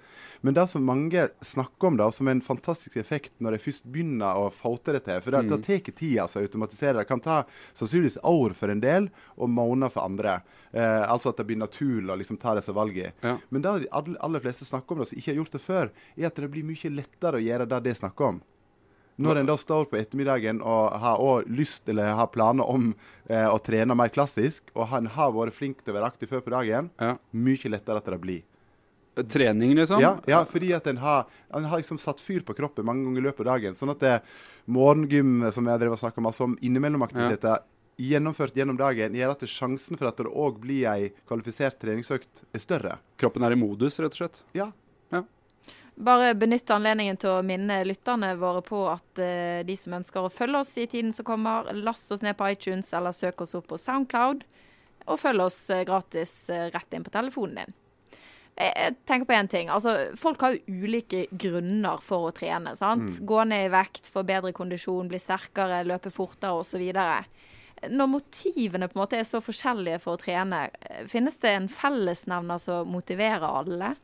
Men 0.46 0.54
det 0.54 0.68
som 0.70 0.84
mange 0.86 1.24
snakker 1.42 1.88
om, 1.88 1.96
da, 1.98 2.12
som 2.14 2.28
er 2.30 2.36
en 2.36 2.44
fantastisk 2.46 3.00
effekt 3.02 3.32
når 3.42 3.56
de 3.56 3.60
først 3.64 3.88
begynner 3.90 4.38
å 4.38 4.52
få 4.54 4.76
til 4.78 4.94
det 4.94 5.02
til 5.08 5.24
For 5.26 5.34
det, 5.34 5.40
det 5.50 5.58
tar 5.66 5.94
tid 5.98 6.20
altså, 6.22 6.38
å 6.38 6.46
automatisere. 6.46 7.00
Det 7.00 7.10
kan 7.10 7.24
ta 7.26 7.38
sannsynligvis 7.74 8.20
år 8.30 8.54
for 8.54 8.70
en 8.70 8.84
del 8.84 9.10
og 9.40 9.50
måneder 9.50 9.94
for 9.96 10.06
andre. 10.06 10.36
Eh, 10.70 11.02
altså 11.10 11.34
at 11.34 11.42
det 11.42 11.48
blir 11.50 11.58
naturlig 11.58 12.14
å 12.14 12.20
liksom, 12.22 12.38
ta 12.38 12.54
disse 12.60 12.76
valgene. 12.78 13.16
Ja. 13.26 13.40
Men 13.50 13.66
det 13.66 13.74
de 13.88 13.90
aller, 13.90 14.20
aller 14.22 14.46
fleste 14.46 14.70
snakker 14.70 14.94
om, 14.94 15.02
da, 15.02 15.10
som 15.10 15.18
ikke 15.18 15.34
har 15.34 15.42
gjort 15.42 15.58
det 15.58 15.66
før, 15.66 15.94
er 16.14 16.30
at 16.30 16.38
det 16.38 16.54
blir 16.54 16.70
mye 16.70 16.94
lettere 16.94 17.42
å 17.42 17.46
gjøre 17.48 17.72
det 17.74 17.84
de 17.90 17.98
snakker 18.04 18.34
om. 18.36 18.42
Når 19.26 19.40
en 19.40 19.48
da 19.48 19.56
står 19.58 19.86
på 19.90 19.98
ettermiddagen 19.98 20.58
og 20.60 20.98
har 21.00 21.46
lyst 21.48 21.88
eller 21.90 22.14
har 22.20 22.28
planer 22.34 22.68
om 22.68 22.92
eh, 23.30 23.48
å 23.48 23.58
trene 23.64 23.96
mer 23.98 24.12
klassisk, 24.14 24.70
og 24.76 24.92
han 24.92 25.08
har 25.16 25.32
vært 25.34 25.56
flink 25.56 25.82
til 25.82 25.96
å 25.96 25.98
være 26.02 26.12
aktiv 26.12 26.36
før 26.36 26.44
på 26.46 26.54
dagen, 26.54 26.92
Ja. 27.02 27.16
mye 27.32 27.72
lettere 27.72 28.04
at 28.04 28.12
det 28.12 28.22
blir. 28.22 28.44
Trening, 29.16 29.76
liksom? 29.78 30.02
Ja, 30.04 30.18
ja, 30.28 30.42
fordi 30.50 30.74
at 30.76 30.88
en 30.92 30.98
har, 31.00 31.30
en 31.56 31.68
har 31.72 31.80
liksom 31.80 32.00
satt 32.02 32.20
fyr 32.22 32.44
på 32.44 32.56
kroppen 32.58 32.88
mange 32.88 33.06
ganger 33.08 33.22
i 33.22 33.26
løpet 33.30 33.46
av 33.46 33.52
dagen. 33.54 33.78
Sånn 33.78 33.94
at 33.94 34.04
det 34.04 34.16
morgengym, 34.66 35.46
som 35.56 35.68
jeg 35.72 35.82
drev 35.84 35.96
og 35.96 36.02
snakka 36.02 36.24
masse 36.26 36.44
om, 36.44 36.58
innimellom-aktiviteter 36.60 37.64
gjennomført 37.96 38.58
gjennom 38.60 38.76
dagen, 38.80 39.16
gjør 39.16 39.32
at 39.32 39.46
det 39.46 39.52
sjansen 39.52 39.96
for 39.96 40.10
at 40.10 40.20
det 40.20 40.28
òg 40.28 40.58
blir 40.64 40.90
ei 40.92 41.14
kvalifisert 41.30 41.80
treningsøkt, 41.80 42.44
er 42.52 42.64
større. 42.64 42.98
Kroppen 43.22 43.46
er 43.48 43.56
i 43.56 43.60
modus, 43.60 44.02
rett 44.04 44.18
og 44.18 44.26
slett. 44.26 44.44
Ja. 44.58 44.74
Bare 45.96 46.34
benytte 46.36 46.76
anledningen 46.76 47.16
til 47.16 47.38
å 47.38 47.44
minne 47.46 47.78
lytterne 47.88 48.34
våre 48.36 48.60
på 48.66 48.82
at 48.92 49.22
uh, 49.22 49.64
de 49.64 49.76
som 49.80 49.96
ønsker 49.96 50.26
å 50.26 50.32
følge 50.34 50.60
oss 50.60 50.74
i 50.82 50.90
tiden 50.92 51.14
som 51.16 51.28
kommer, 51.28 51.72
last 51.72 52.12
oss 52.12 52.24
ned 52.26 52.36
på 52.36 52.50
iTunes 52.52 52.92
eller 52.94 53.16
søk 53.16 53.46
oss 53.46 53.56
opp 53.56 53.70
på 53.72 53.80
Soundcloud. 53.80 54.44
Og 55.06 55.22
følg 55.22 55.46
oss 55.46 55.60
eh, 55.70 55.84
gratis 55.86 56.50
eh, 56.50 56.68
rett 56.74 56.96
inn 56.98 57.04
på 57.06 57.14
telefonen 57.14 57.60
din. 57.62 57.76
Jeg, 58.56 58.96
tenker 59.04 59.28
på 59.28 59.36
én 59.36 59.50
ting. 59.52 59.70
altså 59.70 60.16
Folk 60.16 60.42
har 60.46 60.56
jo 60.56 60.86
ulike 60.86 61.26
grunner 61.32 62.00
for 62.04 62.30
å 62.30 62.36
trene. 62.36 62.76
sant? 62.80 63.20
Gå 63.20 63.44
ned 63.44 63.68
i 63.68 63.74
vekt, 63.74 64.08
få 64.08 64.24
bedre 64.24 64.54
kondisjon, 64.56 65.10
bli 65.12 65.20
sterkere, 65.20 65.84
løpe 65.84 66.12
fortere 66.14 66.56
osv. 66.62 66.86
Når 67.92 68.08
motivene 68.08 68.88
på 68.88 68.96
en 68.96 69.04
måte 69.04 69.20
er 69.20 69.28
så 69.28 69.44
forskjellige 69.44 70.00
for 70.06 70.16
å 70.16 70.22
trene, 70.22 70.70
eh, 70.88 71.04
finnes 71.12 71.36
det 71.44 71.52
en 71.52 71.68
fellesnevner 71.68 72.62
som 72.64 72.88
motiverer 72.88 73.44
alle? 73.44 73.96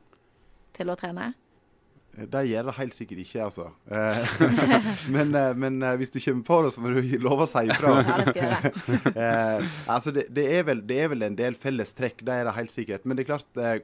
til 0.76 0.92
å 0.92 0.98
trene? 1.00 1.32
Det 2.12 2.42
gjør 2.44 2.68
det 2.68 2.74
helt 2.76 2.96
sikkert 2.96 3.22
ikke, 3.24 3.46
altså. 3.46 3.66
Eh, 3.88 4.32
men, 5.16 5.32
eh, 5.38 5.54
men 5.56 5.78
eh, 5.80 5.96
hvis 6.02 6.12
du 6.12 6.20
kommer 6.20 6.44
på 6.50 6.58
det, 6.66 6.72
så 6.76 6.84
må 6.84 6.92
du 6.92 7.00
love 7.24 7.46
å 7.46 7.50
si 7.50 7.64
ifra. 7.72 7.94
Ja, 8.02 8.18
det 8.20 8.34
skal 8.34 8.42
jeg 8.44 8.74
gjøre. 9.16 9.70
Altså 9.96 10.14
det, 10.16 10.26
det, 10.36 10.46
er 10.58 10.66
vel, 10.68 10.84
det 10.88 10.98
er 11.00 11.12
vel 11.14 11.26
en 11.28 11.38
del 11.40 11.56
felles 11.60 11.96
trekk, 11.96 12.26
det 12.28 12.36
er 12.36 12.50
det 12.50 12.56
helt 12.58 12.74
sikkert. 12.74 13.08
Men 13.08 13.18
det 13.18 13.24
er 13.24 13.30
klart, 13.32 13.62
eh, 13.62 13.80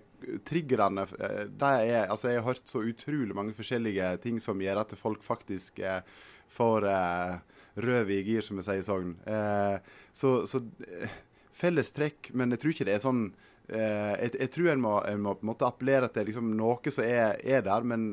triggerne 0.48 1.06
det 1.08 1.70
er, 1.86 2.08
altså 2.10 2.32
Jeg 2.32 2.42
har 2.42 2.48
hørt 2.50 2.68
så 2.68 2.82
utrolig 2.82 3.36
mange 3.38 3.54
forskjellige 3.56 4.16
ting 4.24 4.42
som 4.44 4.60
gjør 4.62 4.82
at 4.84 4.96
folk 5.00 5.24
faktisk 5.26 5.80
eh, 5.80 6.02
får 6.58 6.88
eh, 6.92 7.38
røv 7.88 8.12
i 8.12 8.22
gir, 8.26 8.44
som 8.46 8.60
vi 8.60 8.66
sier 8.66 8.82
i 8.82 8.86
Sogn. 8.86 9.16
Eh, 9.30 9.78
så, 10.16 10.40
så 10.50 10.62
eh, 10.88 11.16
felles 11.58 11.92
trekk, 11.96 12.32
men 12.38 12.54
jeg 12.54 12.64
tror 12.64 12.76
ikke 12.76 12.88
det 12.90 12.98
er 12.98 13.06
sånn 13.06 13.30
jeg, 13.68 14.32
jeg, 14.40 14.50
tror 14.54 14.70
en 14.72 14.82
må, 14.84 14.94
en 15.04 15.22
må, 15.24 15.34
på 15.36 15.44
en 15.44 15.52
måte 15.52 15.68
appellere 15.68 16.08
til 16.14 16.30
liksom 16.30 16.54
noe 16.56 16.94
som 16.94 17.04
er, 17.04 17.36
er 17.44 17.66
der, 17.66 17.84
men 17.84 18.08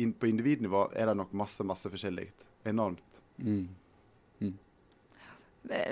in, 0.00 0.14
på 0.16 0.30
individnivå 0.30 0.86
er 0.96 1.10
det 1.10 1.18
nok 1.20 1.34
masse 1.36 1.66
masse 1.66 1.90
forskjellig. 1.92 2.30
Enormt. 2.64 3.20
Mm. 3.36 3.68
Mm. 4.40 4.54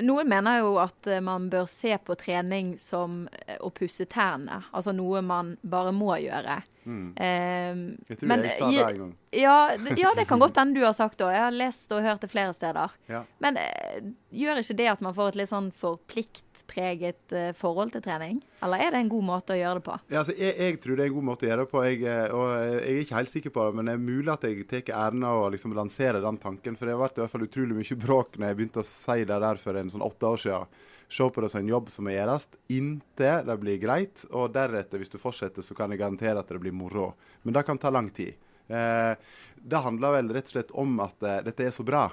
Noen 0.04 0.28
mener 0.28 0.60
jo 0.60 0.74
at 0.82 1.06
eh, 1.08 1.22
man 1.24 1.48
bør 1.52 1.64
se 1.70 1.94
på 2.04 2.16
trening 2.20 2.74
som 2.80 3.26
eh, 3.46 3.56
å 3.60 3.70
pusse 3.72 4.04
tærne. 4.10 4.62
Altså 4.72 4.92
noe 4.96 5.22
man 5.24 5.54
bare 5.62 5.94
må 5.96 6.16
gjøre. 6.20 6.58
Mm. 6.84 7.06
Eh, 7.16 7.82
jeg 8.10 8.20
tror 8.20 8.32
men, 8.32 8.44
jeg 8.48 8.58
sa 8.58 8.68
det 8.68 8.84
en 8.86 9.02
gang. 9.02 9.14
Ja, 9.32 9.56
ja, 9.96 10.12
det 10.18 10.26
kan 10.28 10.42
godt 10.42 10.60
hende 10.60 10.80
du 10.80 10.84
har 10.84 10.96
sagt 10.96 11.20
det. 11.20 11.30
Jeg 11.32 11.44
har 11.46 11.56
lest 11.56 11.92
og 11.94 12.04
hørt 12.04 12.24
det 12.24 12.32
flere 12.32 12.52
steder. 12.56 12.96
Ja. 13.12 13.22
Men 13.44 13.60
eh, 13.60 14.12
gjør 14.42 14.60
ikke 14.60 14.78
det 14.82 14.90
at 14.92 15.04
man 15.04 15.16
får 15.16 15.32
et 15.32 15.42
litt 15.42 15.52
sånn 15.52 15.70
forplikt 15.72 16.44
preget 16.72 17.34
uh, 17.36 17.50
forhold 17.58 17.92
til 17.94 18.02
trening? 18.04 18.38
Eller 18.64 18.84
er 18.86 18.94
det 18.94 19.02
en 19.02 19.10
god 19.12 19.26
måte 19.28 19.54
å 19.54 19.58
gjøre 19.58 19.80
det 19.80 19.84
på? 19.86 19.96
Ja, 20.08 20.22
altså, 20.22 20.36
jeg, 20.38 20.54
jeg, 20.56 20.78
tror 20.82 20.96
det 20.96 21.04
er 21.04 21.10
en 21.10 21.16
god 21.18 21.28
måte 21.28 21.46
å 21.46 21.50
gjøre 21.50 21.66
det 21.66 21.72
på. 21.72 21.82
Jeg, 21.86 21.98
eh, 22.08 22.36
og 22.36 22.46
jeg 22.56 22.78
er 22.82 23.02
ikke 23.02 23.18
helt 23.18 23.32
sikker 23.32 23.54
på 23.54 23.66
det, 23.66 23.76
men 23.78 23.90
det 23.90 23.96
er 23.96 24.06
mulig 24.06 24.32
at 24.32 24.46
jeg 24.48 24.68
tar 24.70 24.94
æren 25.02 25.26
av 25.28 25.42
å 25.42 25.50
liksom 25.52 25.76
lansere 25.76 26.22
den 26.24 26.40
tanken. 26.42 26.78
For 26.78 26.88
det 26.88 26.96
har 26.96 27.02
vært 27.02 27.20
i 27.20 27.24
hvert 27.24 27.34
fall 27.34 27.46
utrolig 27.48 27.78
mye 27.78 27.98
bråk 28.06 28.38
når 28.38 28.48
jeg 28.48 28.60
begynte 28.60 28.84
å 28.84 28.88
si 28.88 29.18
det 29.28 29.40
der 29.46 29.60
for 29.60 29.80
en 29.80 29.92
sånn 29.92 30.06
åtte 30.06 30.32
år 30.32 30.42
siden. 30.46 30.80
Se 31.12 31.28
på 31.28 31.44
det 31.44 31.50
som 31.52 31.60
en 31.60 31.68
jobb 31.68 31.90
som 31.92 32.06
må 32.08 32.14
gjøres 32.14 32.46
inntil 32.72 33.44
det 33.44 33.58
blir 33.60 33.82
greit. 33.82 34.24
Og 34.32 34.54
deretter, 34.54 35.02
hvis 35.02 35.12
du 35.12 35.18
fortsetter, 35.20 35.64
så 35.64 35.76
kan 35.76 35.92
jeg 35.92 36.00
garantere 36.00 36.40
at 36.40 36.48
det 36.48 36.62
blir 36.62 36.72
moro. 36.72 37.10
Men 37.44 37.58
det 37.58 37.66
kan 37.68 37.80
ta 37.80 37.92
lang 37.92 38.08
tid. 38.16 38.38
Eh, 38.72 39.12
det 39.56 39.84
handler 39.84 40.16
vel 40.16 40.32
rett 40.32 40.48
og 40.48 40.54
slett 40.54 40.72
om 40.80 40.94
at 41.04 41.26
eh, 41.26 41.42
dette 41.48 41.66
er 41.68 41.74
så 41.74 41.84
bra. 41.86 42.06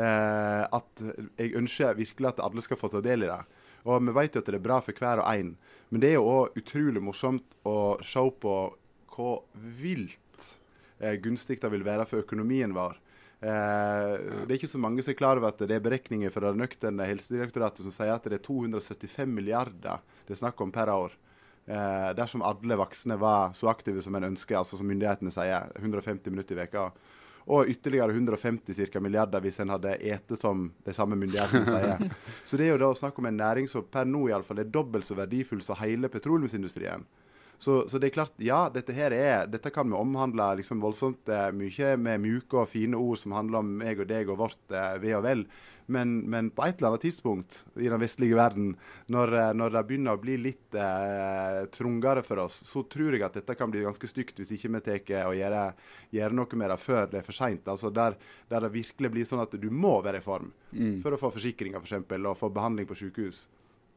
Eh, 0.00 0.62
at 0.64 1.02
jeg 1.36 1.56
ønsker 1.58 1.98
virkelig 1.98 2.30
at 2.30 2.40
alle 2.44 2.64
skal 2.64 2.80
få 2.80 2.88
ta 2.92 3.02
del 3.04 3.26
i 3.26 3.30
det. 3.30 3.40
Og 3.86 4.02
vi 4.04 4.14
vet 4.16 4.36
jo 4.36 4.42
at 4.42 4.50
det 4.50 4.58
er 4.58 4.64
bra 4.64 4.80
for 4.84 4.96
hver 4.96 5.22
og 5.22 5.28
en. 5.30 5.54
Men 5.90 6.02
det 6.02 6.10
er 6.10 6.18
jo 6.18 6.28
òg 6.30 6.58
utrolig 6.60 7.02
morsomt 7.02 7.56
å 7.66 7.96
se 8.04 8.24
på 8.42 8.56
hvor 9.10 9.40
vilt 9.80 10.50
eh, 11.00 11.16
gunstig 11.20 11.58
det 11.60 11.70
vil 11.72 11.86
være 11.86 12.06
for 12.08 12.22
økonomien 12.22 12.72
vår. 12.76 12.98
Eh, 13.40 14.14
det 14.44 14.52
er 14.52 14.58
ikke 14.58 14.70
så 14.70 14.80
mange 14.80 15.04
som 15.04 15.14
er 15.14 15.18
klar 15.18 15.40
over 15.40 15.50
at 15.50 15.62
det 15.64 15.78
er 15.78 15.84
beregninger 15.84 16.32
fra 16.32 16.50
det 16.52 16.60
nøkterne 16.60 17.08
Helsedirektoratet 17.08 17.86
som 17.86 17.94
sier 17.94 18.12
at 18.14 18.28
det 18.28 18.38
er 18.38 18.44
275 18.44 19.32
milliarder 19.32 20.02
det 20.26 20.36
er 20.36 20.42
snakk 20.42 20.60
om 20.60 20.72
per 20.74 20.92
år. 20.92 21.16
Eh, 21.70 22.10
dersom 22.18 22.44
alle 22.46 22.78
voksne 22.80 23.16
var 23.20 23.54
så 23.56 23.70
aktive 23.72 24.02
som 24.04 24.16
en 24.16 24.28
ønsker, 24.32 24.58
altså 24.58 24.78
som 24.80 24.88
myndighetene 24.90 25.32
sier, 25.34 25.72
150 25.78 26.32
minutter 26.32 26.56
i 26.56 26.62
veka 26.64 26.90
og 27.46 27.70
ytterligere 27.70 28.12
150 28.12 28.74
cirka, 28.76 29.00
milliarder 29.00 29.40
hvis 29.40 29.60
en 29.62 29.72
hadde 29.72 29.96
ete 30.00 30.36
som 30.36 30.68
de 30.84 30.94
samme 30.96 31.16
myndighetene 31.18 31.66
sier. 31.66 32.04
Så 32.48 32.60
det 32.60 32.68
er 32.68 32.74
jo 32.74 32.82
da 32.82 32.92
snakk 32.96 33.18
om 33.18 33.30
en 33.30 33.40
næring 33.40 33.68
som 33.70 33.86
per 33.86 34.08
nå 34.08 34.26
iallfall 34.28 34.62
er 34.62 34.70
dobbelt 34.70 35.08
så 35.08 35.16
verdifull 35.18 35.62
som 35.64 35.78
hele 35.80 36.10
petroleumsindustrien. 36.12 37.06
Så, 37.60 37.82
så, 37.92 37.98
det 38.00 38.08
er 38.08 38.14
klart, 38.14 38.38
ja, 38.40 38.62
dette 38.72 38.94
her 38.96 39.12
er, 39.12 39.48
dette 39.52 39.68
kan 39.74 39.90
vi 39.90 39.98
omhandle 39.98 40.46
liksom 40.62 40.80
voldsomt 40.80 41.28
eh, 41.28 41.50
mye 41.52 41.90
med 42.00 42.22
mjuke 42.22 42.62
og 42.62 42.70
fine 42.72 42.96
ord 42.96 43.20
som 43.20 43.34
handler 43.36 43.60
om 43.60 43.74
meg 43.82 44.00
og 44.00 44.08
deg 44.08 44.32
og 44.32 44.40
vårt 44.40 44.72
eh, 44.72 44.96
ve 45.02 45.12
og 45.18 45.26
vel. 45.26 45.44
Men, 45.90 46.20
men, 46.30 46.50
på 46.54 46.62
et 46.64 46.78
eller 46.78 46.92
annet 46.92 47.02
tidspunkt 47.02 47.64
i 47.76 47.88
den 47.90 48.00
vestlige 48.00 48.36
verden, 48.38 48.72
når, 49.10 49.32
eh, 49.42 49.50
når 49.58 49.74
det 49.74 49.82
begynner 49.88 50.16
å 50.16 50.22
bli 50.22 50.36
litt 50.38 50.78
eh, 50.78 51.60
trungere 51.74 52.22
for 52.24 52.44
oss, 52.44 52.60
så 52.68 52.84
tror 52.88 53.16
jeg 53.16 53.26
at 53.26 53.36
dette 53.40 53.56
kan 53.58 53.72
bli 53.72 53.82
ganske 53.84 54.08
stygt 54.08 54.38
hvis 54.38 54.54
ikke 54.54 54.70
vi 54.76 54.82
tar 54.86 55.26
og 55.26 55.36
gjør, 55.36 55.58
gjør, 56.14 56.36
noe 56.40 56.62
med 56.62 56.70
det 56.70 56.80
før 56.80 57.10
det 57.10 57.20
er 57.20 57.26
for 57.26 57.36
seint. 57.36 57.68
Altså 57.68 57.90
der, 57.92 58.16
der, 58.48 58.64
det 58.64 58.74
virkelig 58.76 59.12
blir 59.16 59.28
sånn 59.28 59.42
at 59.42 59.56
du 59.58 59.68
må 59.68 59.98
være 60.00 60.22
i 60.22 60.24
form 60.24 60.52
mm. 60.70 61.00
for 61.02 61.12
å 61.12 61.20
få 61.20 61.34
forsikringer 61.36 61.82
f.eks. 61.82 62.06
For 62.06 62.30
og 62.30 62.38
få 62.38 62.54
behandling 62.54 62.86
på 62.86 62.96
sykehus. 63.02 63.44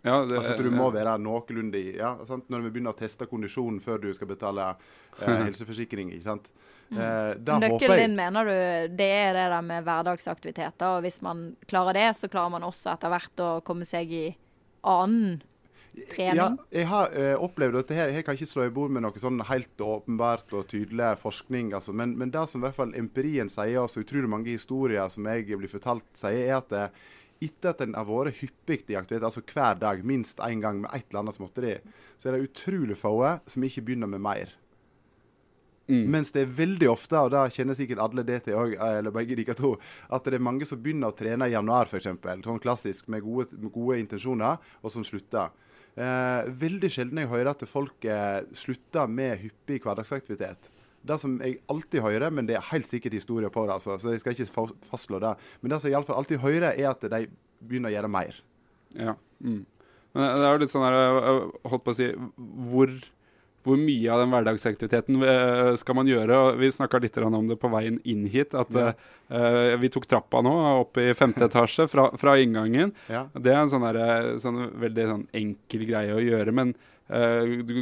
Ja, 0.04 0.18
det, 0.28 0.36
altså 0.42 0.58
Du 0.60 0.68
må 0.74 0.90
være 0.92 1.16
noenlunde 1.22 1.80
i 1.80 1.94
ja, 1.96 2.12
sant? 2.28 2.50
Når 2.52 2.66
vi 2.66 2.74
begynner 2.76 2.92
å 2.92 3.00
teste 3.00 3.28
kondisjonen 3.30 3.80
før 3.84 4.02
du 4.04 4.10
skal 4.16 4.28
betale 4.34 4.74
eh, 4.74 5.40
helseforsikring. 5.48 6.12
ikke 6.12 6.28
sant? 6.28 6.50
Mm. 6.90 7.00
Eh, 7.00 7.56
Nøkkelen 7.64 8.02
din 8.02 8.18
mener 8.18 8.50
du 8.50 8.98
det 9.00 9.08
er 9.08 9.32
det 9.38 9.48
der 9.56 9.64
med 9.64 9.88
hverdagsaktiviteter. 9.88 10.98
og 10.98 11.08
Hvis 11.08 11.22
man 11.24 11.54
klarer 11.72 12.00
det, 12.02 12.10
så 12.20 12.28
klarer 12.28 12.52
man 12.58 12.68
også 12.68 12.92
etter 12.94 13.14
hvert 13.16 13.44
å 13.46 13.50
komme 13.66 13.88
seg 13.88 14.12
i 14.12 14.26
annen 14.84 15.40
trening? 16.12 16.38
Ja, 16.42 16.50
jeg 16.74 16.90
har 16.92 17.16
eh, 17.16 17.34
opplevd 17.40 17.80
dette 17.80 17.98
her. 17.98 18.12
Jeg 18.14 18.28
kan 18.28 18.38
ikke 18.38 18.50
slå 18.50 18.68
i 18.68 18.76
bord 18.76 18.94
med 18.94 19.06
noe 19.06 19.24
sånn 19.24 19.42
helt 19.48 19.88
åpenbart 19.88 20.52
og 20.52 20.68
tydelig 20.72 21.16
forskning. 21.24 21.72
Altså. 21.78 21.96
Men, 21.96 22.18
men, 22.20 22.34
det 22.34 22.44
som 22.52 22.62
i 22.62 22.68
hvert 22.68 22.80
fall 22.82 22.96
empirien 23.00 23.52
sier, 23.52 23.80
og 23.86 23.92
så 23.94 24.04
utrolig 24.04 24.32
mange 24.32 24.52
historier 24.52 25.08
som 25.14 25.32
jeg 25.32 25.48
blir 25.48 25.72
fortalt, 25.72 26.08
sier, 26.18 26.44
er 26.50 26.60
at 26.60 26.76
uh, 26.76 27.12
etter 27.46 27.74
at 27.74 27.84
en 27.84 27.96
har 27.98 28.08
vært 28.08 28.40
hyppig 28.42 28.84
i 28.92 28.98
aktivitet, 29.00 29.26
altså 29.28 29.44
hver 29.46 29.80
dag, 29.82 30.04
minst 30.08 30.42
én 30.44 30.64
gang 30.64 30.82
med 30.84 30.92
et 30.94 31.08
eller 31.10 31.24
annet 31.24 31.38
småtteri, 31.38 31.78
så 32.18 32.30
er 32.30 32.38
det 32.38 32.50
utrolig 32.50 32.98
få 33.00 33.16
som 33.48 33.66
ikke 33.66 33.86
begynner 33.88 34.12
med 34.12 34.24
mer. 34.24 34.54
Mm. 35.92 36.06
Mens 36.14 36.32
det 36.32 36.46
er 36.46 36.54
veldig 36.56 36.88
ofte, 36.94 37.20
og 37.20 37.34
da 37.34 37.44
kjenner 37.52 37.76
sikkert 37.76 38.00
alle 38.04 38.24
det 38.24 38.46
til 38.46 38.56
òg, 38.56 38.78
eller 38.80 39.12
begge 39.16 39.36
de 39.36 39.46
to, 39.58 39.74
at 40.08 40.24
det 40.24 40.38
er 40.40 40.46
mange 40.46 40.68
som 40.68 40.80
begynner 40.80 41.12
å 41.12 41.18
trene 41.18 41.50
i 41.50 41.56
januar 41.56 41.92
f.eks., 41.92 42.08
sånn 42.46 42.64
klassisk 42.64 43.10
med 43.12 43.26
gode, 43.26 43.52
med 43.58 43.74
gode, 43.74 44.00
intensjoner, 44.00 44.64
og 44.82 44.94
som 44.94 45.04
slutter. 45.04 45.52
Eh, 45.94 46.48
veldig 46.64 46.90
sjelden 46.90 47.20
jeg 47.22 47.30
hører 47.30 47.52
at 47.52 47.68
folk 47.70 48.08
eh, 48.10 48.40
slutter 48.58 49.12
med 49.12 49.44
hyppig 49.44 49.84
hverdagsaktivitet 49.84 50.72
det 51.04 51.20
som 51.20 51.36
jeg 51.44 51.60
alltid 51.72 52.04
hører, 52.04 52.32
men 52.32 52.48
det 52.48 52.56
er 52.58 52.70
helt 52.72 52.88
sikkert 52.88 53.18
historier 53.18 53.52
på 53.54 53.66
det, 53.68 53.76
altså, 53.76 53.98
så 54.00 54.14
jeg 54.14 54.24
skal 54.24 54.36
ikke 54.38 54.68
fastslå 54.88 55.20
det. 55.24 55.34
Men 55.62 55.74
det 55.74 55.82
som 55.82 55.90
jeg 55.90 55.98
iallfall 55.98 56.22
alltid 56.22 56.44
hører, 56.44 56.72
er 56.72 56.92
at 56.94 57.04
de 57.04 57.26
begynner 57.64 57.92
å 57.92 57.96
gjøre 57.98 58.12
mer. 58.12 58.38
Ja. 58.96 59.18
Mm. 59.44 59.64
Men 60.14 60.30
det 60.38 60.46
er 60.46 60.56
jo 60.56 60.62
litt 60.62 60.72
sånn 60.72 60.86
her, 60.86 60.96
jeg 60.96 61.44
holdt 61.74 61.84
på 61.84 61.94
å 61.94 61.98
si 61.98 62.08
hvor, 62.70 62.92
hvor 63.66 63.80
mye 63.82 64.14
av 64.14 64.22
den 64.22 64.34
hverdagsaktiviteten 64.34 65.26
eh, 65.26 65.72
skal 65.82 65.98
man 65.98 66.12
gjøre? 66.12 66.38
og 66.38 66.62
Vi 66.62 66.70
snakka 66.76 67.02
litt 67.02 67.18
om 67.24 67.50
det 67.50 67.58
på 67.60 67.72
veien 67.74 67.98
inn 68.08 68.28
hit. 68.30 68.54
at 68.54 68.72
ja. 68.78 68.94
uh, 69.34 69.74
Vi 69.82 69.90
tok 69.94 70.06
trappa 70.12 70.44
nå 70.46 70.54
opp 70.84 71.02
i 71.02 71.10
femte 71.18 71.50
etasje 71.50 71.90
fra, 71.92 72.12
fra 72.20 72.38
inngangen. 72.40 72.94
Ja. 73.10 73.26
Det 73.34 73.56
er 73.56 73.64
en 73.64 73.74
sånn, 73.74 73.88
her, 73.90 74.36
sånn 74.44 74.68
veldig 74.86 75.10
sånn 75.10 75.28
enkel 75.42 75.88
greie 75.90 76.14
å 76.14 76.22
gjøre. 76.22 76.54
Men 76.62 76.76
uh, 77.10 77.42
du 77.66 77.76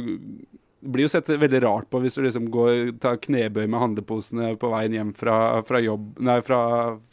blir 0.82 1.06
jo 1.06 1.12
sett 1.12 1.28
veldig 1.30 1.60
rart 1.62 1.90
på 1.90 2.00
hvis 2.02 2.16
du 2.18 2.24
liksom 2.24 2.48
går, 2.52 2.96
tar 3.02 3.20
knebøy 3.22 3.64
med 3.66 3.78
handleposene 3.80 4.52
på 4.60 4.70
veien 4.72 4.96
hjem 4.96 5.12
fra, 5.16 5.36
fra, 5.68 5.80
jobb, 5.82 6.08
nei, 6.26 6.40
fra, 6.46 6.62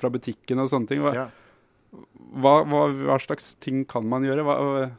fra 0.01 0.11
butikken 0.13 0.63
og 0.63 0.71
sånne 0.71 0.89
ting. 0.89 1.03
Hva, 1.05 1.13
ja. 1.15 1.27
hva, 2.41 2.55
hva, 2.65 2.87
hva, 3.05 3.19
slags 3.21 3.53
ting 3.61 3.83
kan 3.89 4.07
man 4.09 4.25
gjøre? 4.25 4.45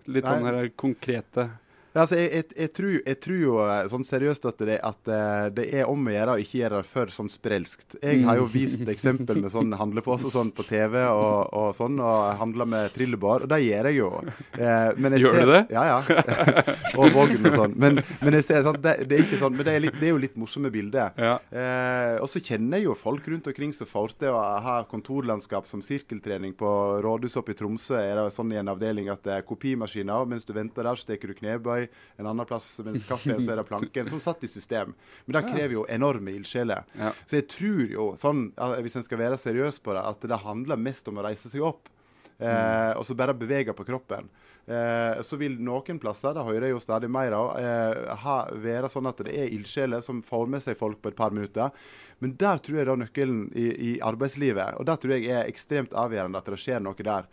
litt 0.07 0.29
nei. 0.29 0.31
sånne 0.31 0.69
konkrete 0.81 1.51
ja, 1.91 2.05
altså, 2.05 2.17
jeg, 2.21 2.31
jeg, 2.31 2.45
jeg, 2.55 2.71
tror, 2.71 2.91
jeg, 2.95 3.19
tror, 3.25 3.39
jo 3.43 3.55
eh, 3.65 3.81
sånn 3.91 4.05
seriøst 4.07 4.45
at 4.47 4.61
det, 4.63 4.77
at 4.87 5.09
eh, 5.11 5.47
det, 5.57 5.65
er 5.75 5.89
om 5.91 6.05
å 6.07 6.13
gjøre 6.15 6.37
å 6.37 6.43
ikke 6.43 6.61
gjøre 6.61 6.79
det 6.79 6.87
for 6.87 7.11
sånn 7.11 7.31
sprelskt. 7.33 7.97
Jeg 7.99 8.21
har 8.29 8.39
jo 8.39 8.45
mm. 8.47 8.53
vist 8.53 8.93
eksempel 8.93 9.41
med 9.43 9.51
sånn 9.51 9.75
handlepose 9.75 10.31
sånn 10.31 10.53
på 10.55 10.63
TV 10.69 11.01
og, 11.03 11.51
og 11.51 11.73
sånn, 11.75 11.99
og 11.99 12.37
handla 12.39 12.67
med 12.71 12.95
trillebår, 12.95 13.43
og 13.43 13.51
det 13.51 13.59
gjør 13.65 13.89
jeg 13.91 13.99
jo. 13.99 14.11
Eh, 14.55 15.17
gjør 15.19 15.25
ser, 15.25 15.51
du 15.51 15.55
det? 15.57 15.65
Ja, 15.75 15.83
ja. 15.89 16.23
og 17.01 17.17
vogn 17.17 17.51
og 17.51 17.59
sånn. 17.59 17.75
Men, 17.75 17.99
men 18.21 18.39
jeg 18.39 18.47
ser, 18.47 18.63
sånn, 18.69 18.79
det, 18.87 18.95
det, 19.11 19.19
er 19.19 19.27
ikke 19.27 19.43
sånn, 19.43 19.59
men 19.59 19.67
det 19.67 19.75
er, 19.75 19.85
litt, 19.89 19.99
det 19.99 20.07
er 20.13 20.15
jo 20.15 20.23
litt 20.23 20.39
morsomme 20.39 20.71
bilder. 20.71 21.19
Ja. 21.19 21.35
Eh, 21.51 22.21
og 22.23 22.31
så 22.31 22.39
kjenner 22.39 22.79
jeg 22.79 22.87
jo 22.87 22.97
folk 23.03 23.27
rundt 23.35 23.51
omkring 23.51 23.75
som 23.75 23.91
får 23.91 24.15
til 24.23 24.31
å 24.31 24.45
ha 24.63 24.79
kontorlandskap 24.87 25.67
som 25.67 25.83
sirkeltrening 25.83 26.55
på 26.55 26.71
rådhuset 27.03 27.43
oppe 27.43 27.57
i 27.57 27.59
Tromsø. 27.59 27.99
er 27.99 28.15
det 28.23 28.31
sånn 28.39 28.55
i 28.55 28.63
en 28.63 28.71
avdeling 28.71 29.11
at 29.11 29.27
det 29.27 29.41
er 29.41 29.47
kopimaskiner, 29.51 30.23
og 30.23 30.31
mens 30.31 30.47
du 30.47 30.55
venter 30.55 30.87
der, 30.87 31.03
steker 31.03 31.35
du 31.35 31.39
knebøy 31.43 31.80
Dubai, 31.81 31.89
en 32.17 32.27
annen 32.27 32.47
plass 32.47 32.81
mens 32.85 33.05
kaffe, 33.05 33.37
så 33.41 33.53
er 33.53 33.61
det 33.61 33.65
planken. 33.69 34.09
Som 34.09 34.21
satt 34.21 34.45
i 34.45 34.49
system. 34.49 34.95
Men 35.25 35.39
det 35.39 35.47
krever 35.53 35.75
jo 35.75 35.87
enorme 35.89 36.35
ildsjeler. 36.37 36.85
Ja. 36.99 37.13
Så 37.27 37.41
jeg 37.41 37.49
tror 37.51 37.87
jo, 37.95 38.11
sånn, 38.21 38.51
hvis 38.85 38.99
en 38.99 39.07
skal 39.07 39.21
være 39.21 39.41
seriøs 39.41 39.81
på 39.81 39.95
det, 39.97 40.05
at 40.05 40.29
det 40.29 40.43
handler 40.45 40.81
mest 40.81 41.09
om 41.09 41.21
å 41.21 41.27
reise 41.27 41.51
seg 41.51 41.65
opp. 41.65 41.89
Eh, 42.41 42.49
mm. 42.49 42.99
og 42.99 43.05
så 43.05 43.17
bare 43.17 43.37
bevege 43.37 43.75
på 43.77 43.85
kroppen. 43.85 44.31
Eh, 44.65 45.21
så 45.27 45.37
vil 45.41 45.59
noen 45.61 45.99
plasser, 46.01 46.33
det 46.37 46.45
hører 46.47 46.69
jeg 46.69 46.77
jo 46.77 46.81
stadig 46.81 47.11
mer 47.13 47.35
av, 47.37 47.51
eh, 47.61 48.15
ha, 48.23 48.37
være 48.55 48.89
sånn 48.89 49.11
at 49.11 49.21
det 49.27 49.35
er 49.37 49.53
ildsjeler 49.53 50.01
som 50.05 50.23
får 50.25 50.49
med 50.49 50.65
seg 50.65 50.79
folk 50.81 51.03
på 51.03 51.13
et 51.13 51.19
par 51.19 51.35
minutter. 51.37 51.73
Men 52.21 52.37
der 52.41 52.61
tror 52.65 52.81
jeg 52.81 52.89
da 52.89 52.97
nøkkelen 53.01 53.47
i, 53.57 53.69
i 53.91 53.93
arbeidslivet, 54.05 54.79
og 54.81 54.89
der 54.89 55.01
tror 55.01 55.17
jeg 55.17 55.29
er 55.33 55.49
ekstremt 55.49 55.97
avgjørende 55.97 56.41
at 56.41 56.49
det 56.49 56.61
skjer 56.61 56.81
noe 56.85 57.09
der, 57.09 57.29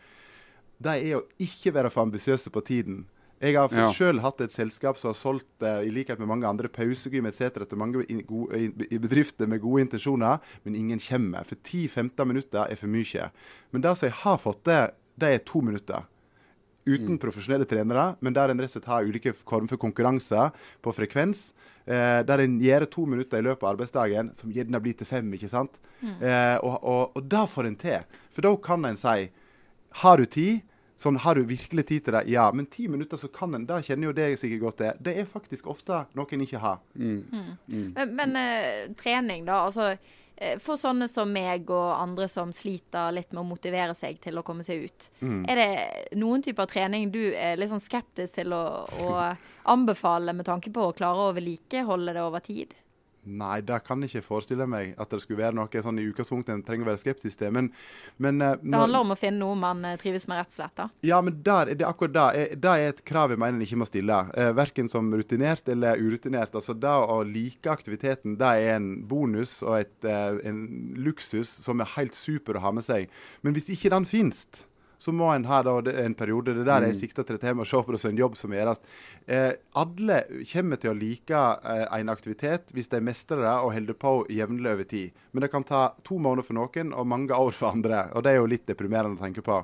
det 0.77 0.93
er 0.93 1.15
å 1.17 1.25
ikke 1.41 1.73
være 1.73 1.89
for 1.89 2.05
ambisiøse 2.05 2.51
på 2.53 2.61
tiden. 2.67 3.05
Jeg 3.39 3.53
har 3.55 3.69
Ja. 3.69 3.91
selv 3.93 4.19
hatt 4.21 4.41
et 4.41 4.49
selskap 4.51 4.97
som 4.97 5.09
har 5.09 5.13
solgt, 5.15 5.61
eh, 5.61 5.85
i 5.87 5.91
likhet 5.91 6.17
med 6.19 6.27
mange 6.27 6.47
andre, 6.47 6.67
pausegym 6.67 7.25
etc. 7.27 7.65
til 7.69 7.77
mange 7.77 8.03
i, 8.09 8.21
gode, 8.23 8.55
i, 8.57 8.97
bedrifter 8.97 9.47
med 9.47 9.61
gode 9.61 9.81
intensjoner, 9.85 10.39
men 10.65 10.75
ingen 10.75 10.99
kommer. 10.99 11.45
For 11.45 11.55
10-15 11.55 12.25
minutter 12.25 12.65
er 12.71 12.75
for 12.75 12.87
mye. 12.87 13.29
Men 13.71 13.81
det 13.81 13.95
som 13.97 14.07
jeg 14.09 14.13
har 14.23 14.37
fått 14.37 14.63
til, 14.63 14.89
det 15.19 15.29
er 15.35 15.45
to 15.45 15.61
minutter. 15.61 16.03
Uten 16.87 17.17
profesjonelle 17.19 17.65
trenere, 17.67 18.15
men 18.21 18.33
der 18.33 18.49
en 18.49 18.57
rett 18.57 18.71
og 18.75 18.81
slett 18.81 18.85
har 18.87 19.03
ulike 19.03 19.33
former 19.35 19.67
for 19.67 19.77
konkurranser 19.77 20.53
på 20.81 20.93
frekvens. 20.95 21.51
Eh, 21.85 22.23
der 22.23 22.39
en 22.39 22.59
gjør 22.59 22.89
to 22.89 23.05
minutter 23.05 23.37
i 23.37 23.41
løpet 23.43 23.63
av 23.63 23.75
arbeidsdagen, 23.75 24.33
som 24.33 24.49
gjerne 24.51 24.79
blir 24.81 24.95
til 24.97 25.05
fem. 25.05 25.29
ikke 25.33 25.49
sant? 25.49 25.71
Eh, 26.21 26.57
og, 26.63 26.79
og, 26.83 27.11
og 27.17 27.27
da 27.27 27.45
får 27.45 27.67
en 27.67 27.75
til. 27.75 27.99
For 28.31 28.41
da 28.41 28.55
kan 28.55 28.85
en 28.85 28.95
si 28.97 29.29
Har 30.01 30.17
du 30.17 30.25
tid? 30.25 30.61
Sånn, 30.97 31.19
Har 31.21 31.37
du 31.37 31.45
virkelig 31.45 31.85
tid 31.87 32.05
til 32.05 32.15
det? 32.17 32.23
Ja. 32.33 32.47
Men 32.51 32.65
ti 32.73 32.87
minutter, 32.89 33.19
så 33.21 33.29
kan 33.29 33.53
en 33.53 33.67
Da 33.69 33.81
kjenner 33.85 34.09
jo 34.09 34.15
det 34.17 34.31
sikkert 34.41 34.63
godt 34.63 34.79
til. 34.81 35.01
Det 35.05 35.17
er 35.21 35.29
faktisk 35.29 35.67
ofte 35.69 36.05
noe 36.17 36.33
en 36.33 36.45
ikke 36.45 36.61
har. 36.63 36.79
Men, 37.93 38.15
men 38.17 38.33
uh, 38.37 38.95
trening, 38.97 39.45
da. 39.45 39.59
Altså, 39.67 39.91
eh, 40.35 40.57
for 40.63 40.81
sånne 40.81 41.05
som 41.11 41.29
meg 41.29 41.69
og 41.69 41.91
andre 41.93 42.25
som 42.31 42.49
sliter 42.55 43.13
litt 43.13 43.29
med 43.29 43.43
å 43.43 43.51
motivere 43.51 43.93
seg 43.97 44.17
til 44.23 44.41
å 44.41 44.45
komme 44.47 44.65
seg 44.65 44.87
ut. 44.87 45.07
Mm. 45.21 45.43
Er 45.45 45.61
det 45.61 46.17
noen 46.17 46.41
typer 46.45 46.69
trening 46.71 47.11
du 47.13 47.21
er 47.29 47.61
litt 47.61 47.73
sånn 47.73 47.83
skeptisk 47.83 48.39
til 48.39 48.57
å, 48.57 48.65
å 49.05 49.13
anbefale 49.69 50.33
med 50.33 50.49
tanke 50.49 50.73
på 50.73 50.89
å 50.89 50.97
klare 50.97 51.29
å 51.29 51.37
vedlikeholde 51.37 52.17
det 52.17 52.25
over 52.25 52.45
tid? 52.45 52.73
Nei, 53.27 53.59
det 53.65 53.81
kan 53.85 54.01
jeg 54.01 54.11
ikke 54.13 54.27
forestille 54.29 54.65
meg 54.69 54.93
at 54.97 55.11
det 55.11 55.19
skulle 55.23 55.41
være 55.41 55.57
noe 55.57 55.81
sånn 55.83 55.99
i 55.99 56.05
utgangspunktet 56.07 56.53
en 56.53 56.63
trenger 56.65 56.87
å 56.87 56.89
være 56.93 57.01
skeptisk 57.01 57.41
til. 57.41 57.51
Men, 57.53 57.69
men 58.23 58.39
eh, 58.41 58.55
Det 58.61 58.79
handler 58.79 59.03
om 59.03 59.11
å 59.15 59.19
finne 59.19 59.41
noe 59.41 59.57
man 59.59 59.83
eh, 59.87 59.97
trives 59.99 60.27
med, 60.29 60.39
rett 60.39 60.53
og 60.53 60.57
slett. 60.57 60.75
da. 60.79 60.87
Ja, 61.05 61.19
men 61.25 61.41
der, 61.43 61.73
det 61.73 61.83
er 61.83 61.91
akkurat 61.91 62.15
det. 62.15 62.45
Det 62.63 62.73
er 62.73 62.93
et 62.93 63.03
krav 63.07 63.33
jeg 63.33 63.41
mener 63.43 63.59
en 63.59 63.67
ikke 63.67 63.81
må 63.81 63.89
stille. 63.89 64.21
Eh, 64.37 64.53
verken 64.57 64.91
som 64.91 65.11
rutinert 65.13 65.67
eller 65.73 65.99
urutinert. 65.99 66.55
Altså 66.55 66.77
Det 66.77 66.95
å 67.17 67.19
like 67.27 67.71
aktiviteten 67.71 68.37
det 68.39 68.53
er 68.63 68.77
en 68.77 68.89
bonus 69.07 69.59
og 69.65 69.81
et, 69.81 70.07
en 70.07 70.63
luksus 70.97 71.49
som 71.65 71.83
er 71.83 71.93
helt 71.97 72.15
super 72.17 72.57
å 72.57 72.63
ha 72.63 72.73
med 72.75 72.85
seg. 72.87 73.11
Men 73.43 73.57
hvis 73.57 73.69
ikke 73.75 73.91
den 73.93 74.07
finnes, 74.07 74.45
så 74.97 75.11
må 75.13 75.27
en 75.29 75.45
ha 75.45 75.59
da, 75.63 75.75
er 75.77 76.05
en 76.05 76.15
periode 76.17 76.53
Det 76.57 76.65
der 76.65 76.87
jeg 76.87 76.95
sikter 76.97 77.23
til 77.23 77.35
dette 77.37 77.45
tema, 77.45 77.59
med 77.61 77.67
å 77.67 77.69
se 77.69 77.81
på 77.85 77.93
det 77.93 77.99
som 78.01 78.09
en 78.11 78.17
jobb 78.17 78.37
som 78.37 78.53
gjøres. 78.55 78.79
Eh, 79.27 79.53
alle 79.77 80.17
kommer 80.51 80.79
til 80.81 80.89
å 80.91 80.97
like 80.97 81.41
eh, 81.63 81.83
en 81.99 82.09
aktivitet 82.09 82.73
hvis 82.73 82.89
de 82.89 83.01
mestrer 83.05 83.43
det 83.45 83.51
og 83.61 83.73
holder 83.75 83.93
på 83.93 84.13
jevnlig 84.33 84.71
over 84.73 84.87
tid. 84.89 85.11
Men 85.31 85.45
det 85.45 85.51
kan 85.53 85.63
ta 85.67 85.83
to 86.07 86.17
måneder 86.17 86.47
for 86.47 86.57
noen 86.57 86.93
og 86.97 87.07
mange 87.07 87.35
år 87.37 87.53
for 87.53 87.69
andre. 87.77 88.07
Og 88.17 88.23
det 88.25 88.33
er 88.33 88.39
jo 88.41 88.49
litt 88.49 88.65
deprimerende 88.65 89.19
å 89.19 89.23
tenke 89.25 89.45
på. 89.45 89.59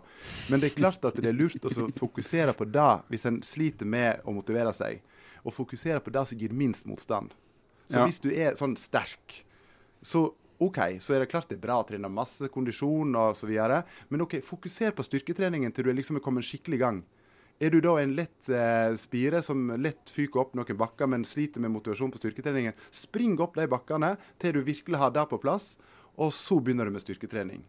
Men 0.52 0.62
det 0.62 0.70
er 0.72 0.78
klart 0.78 1.06
at 1.10 1.18
det 1.18 1.32
er 1.32 1.38
lurt 1.40 1.66
å 1.66 1.90
fokusere 1.98 2.54
på 2.54 2.70
det 2.70 2.92
hvis 3.10 3.26
en 3.30 3.42
sliter 3.42 3.90
med 3.90 4.22
å 4.26 4.36
motivere 4.38 4.74
seg. 4.76 5.02
Og 5.44 5.54
fokusere 5.58 6.00
på 6.04 6.14
det 6.14 6.28
som 6.30 6.38
gir 6.40 6.54
minst 6.54 6.86
motstand. 6.86 7.34
Så 7.90 7.98
Ja. 8.00 8.06
hvis 8.06 8.22
du 8.22 8.30
er 8.32 8.54
sånn 8.56 8.78
sterk, 8.78 9.44
så 10.02 10.34
OK, 10.64 10.80
så 11.04 11.16
er 11.16 11.24
det 11.24 11.32
klart 11.32 11.50
det 11.52 11.58
er 11.60 11.66
bra 11.66 11.80
å 11.82 11.88
trene 11.88 12.12
masse 12.12 12.48
kondisjon 12.54 13.16
videre. 13.50 13.84
Men 14.10 14.26
OK, 14.26 14.38
fokuser 14.46 14.96
på 14.96 15.06
styrketreningen 15.06 15.74
til 15.74 15.88
du 15.88 15.92
er 15.92 15.98
liksom 16.00 16.20
er 16.20 16.26
kommet 16.26 16.48
skikkelig 16.48 16.80
i 16.80 16.84
gang. 16.84 17.02
Er 17.64 17.72
du 17.72 17.80
da 17.84 17.94
en 18.02 18.16
lett 18.18 18.50
eh, 18.50 18.96
spire 19.00 19.40
som 19.46 19.70
lett 19.80 20.10
fyker 20.12 20.42
opp 20.42 20.56
noen 20.58 20.78
bakker, 20.80 21.08
men 21.08 21.26
sliter 21.28 21.64
med 21.64 21.72
motivasjon 21.76 22.12
på 22.12 22.20
styrketreningen, 22.20 22.76
spring 22.92 23.38
opp 23.44 23.56
de 23.60 23.68
bakkene 23.72 24.16
til 24.42 24.58
du 24.58 24.64
virkelig 24.66 25.00
har 25.00 25.14
det 25.16 25.28
på 25.30 25.40
plass, 25.44 25.76
og 26.18 26.34
så 26.36 26.60
begynner 26.60 26.90
du 26.90 26.96
med 26.96 27.04
styrketrening. 27.06 27.62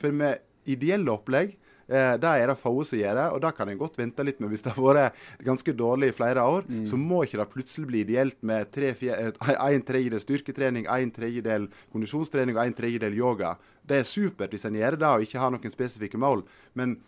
For 0.00 0.14
med 0.16 0.40
ideelle 0.68 1.12
opplegg, 1.12 1.54
eh, 1.90 2.14
det 2.22 2.30
er 2.30 2.46
det 2.52 2.56
få 2.60 2.72
som 2.86 2.98
gjør 2.98 3.14
det, 3.18 3.26
og 3.34 3.40
da 3.42 3.50
kan 3.52 3.68
en 3.68 3.78
godt 3.80 3.98
vente 3.98 4.24
litt 4.24 4.38
med. 4.40 4.50
Hvis 4.54 4.62
det 4.62 4.72
har 4.76 4.82
vært 4.82 5.12
ganske 5.44 5.74
dårlig 5.76 6.08
i 6.12 6.16
flere 6.16 6.40
år, 6.46 6.64
så 6.86 6.96
må 6.96 7.24
ikke 7.26 7.38
det 7.42 7.48
plutselig 7.52 7.86
bli 7.90 8.00
ideelt 8.06 8.38
med 8.42 8.70
tre, 8.72 8.94
fjer- 8.94 9.34
eh, 9.34 9.54
en 9.74 9.82
tredjedel 9.82 10.20
styrketrening, 10.22 10.86
en 10.88 11.10
tredjedel 11.10 11.68
kondisjonstrening 11.92 12.56
og 12.56 12.64
en 12.66 12.74
tredjedel 12.78 13.14
yoga. 13.18 13.56
Det 13.86 14.00
er 14.00 14.04
supert 14.08 14.50
hvis 14.54 14.64
en 14.68 14.74
gjør 14.78 14.96
det 15.00 15.08
og 15.10 15.22
ikke 15.26 15.38
har 15.42 15.50
noen 15.50 15.72
spesifikke 15.74 16.18
mål, 16.20 16.44
men 16.78 16.98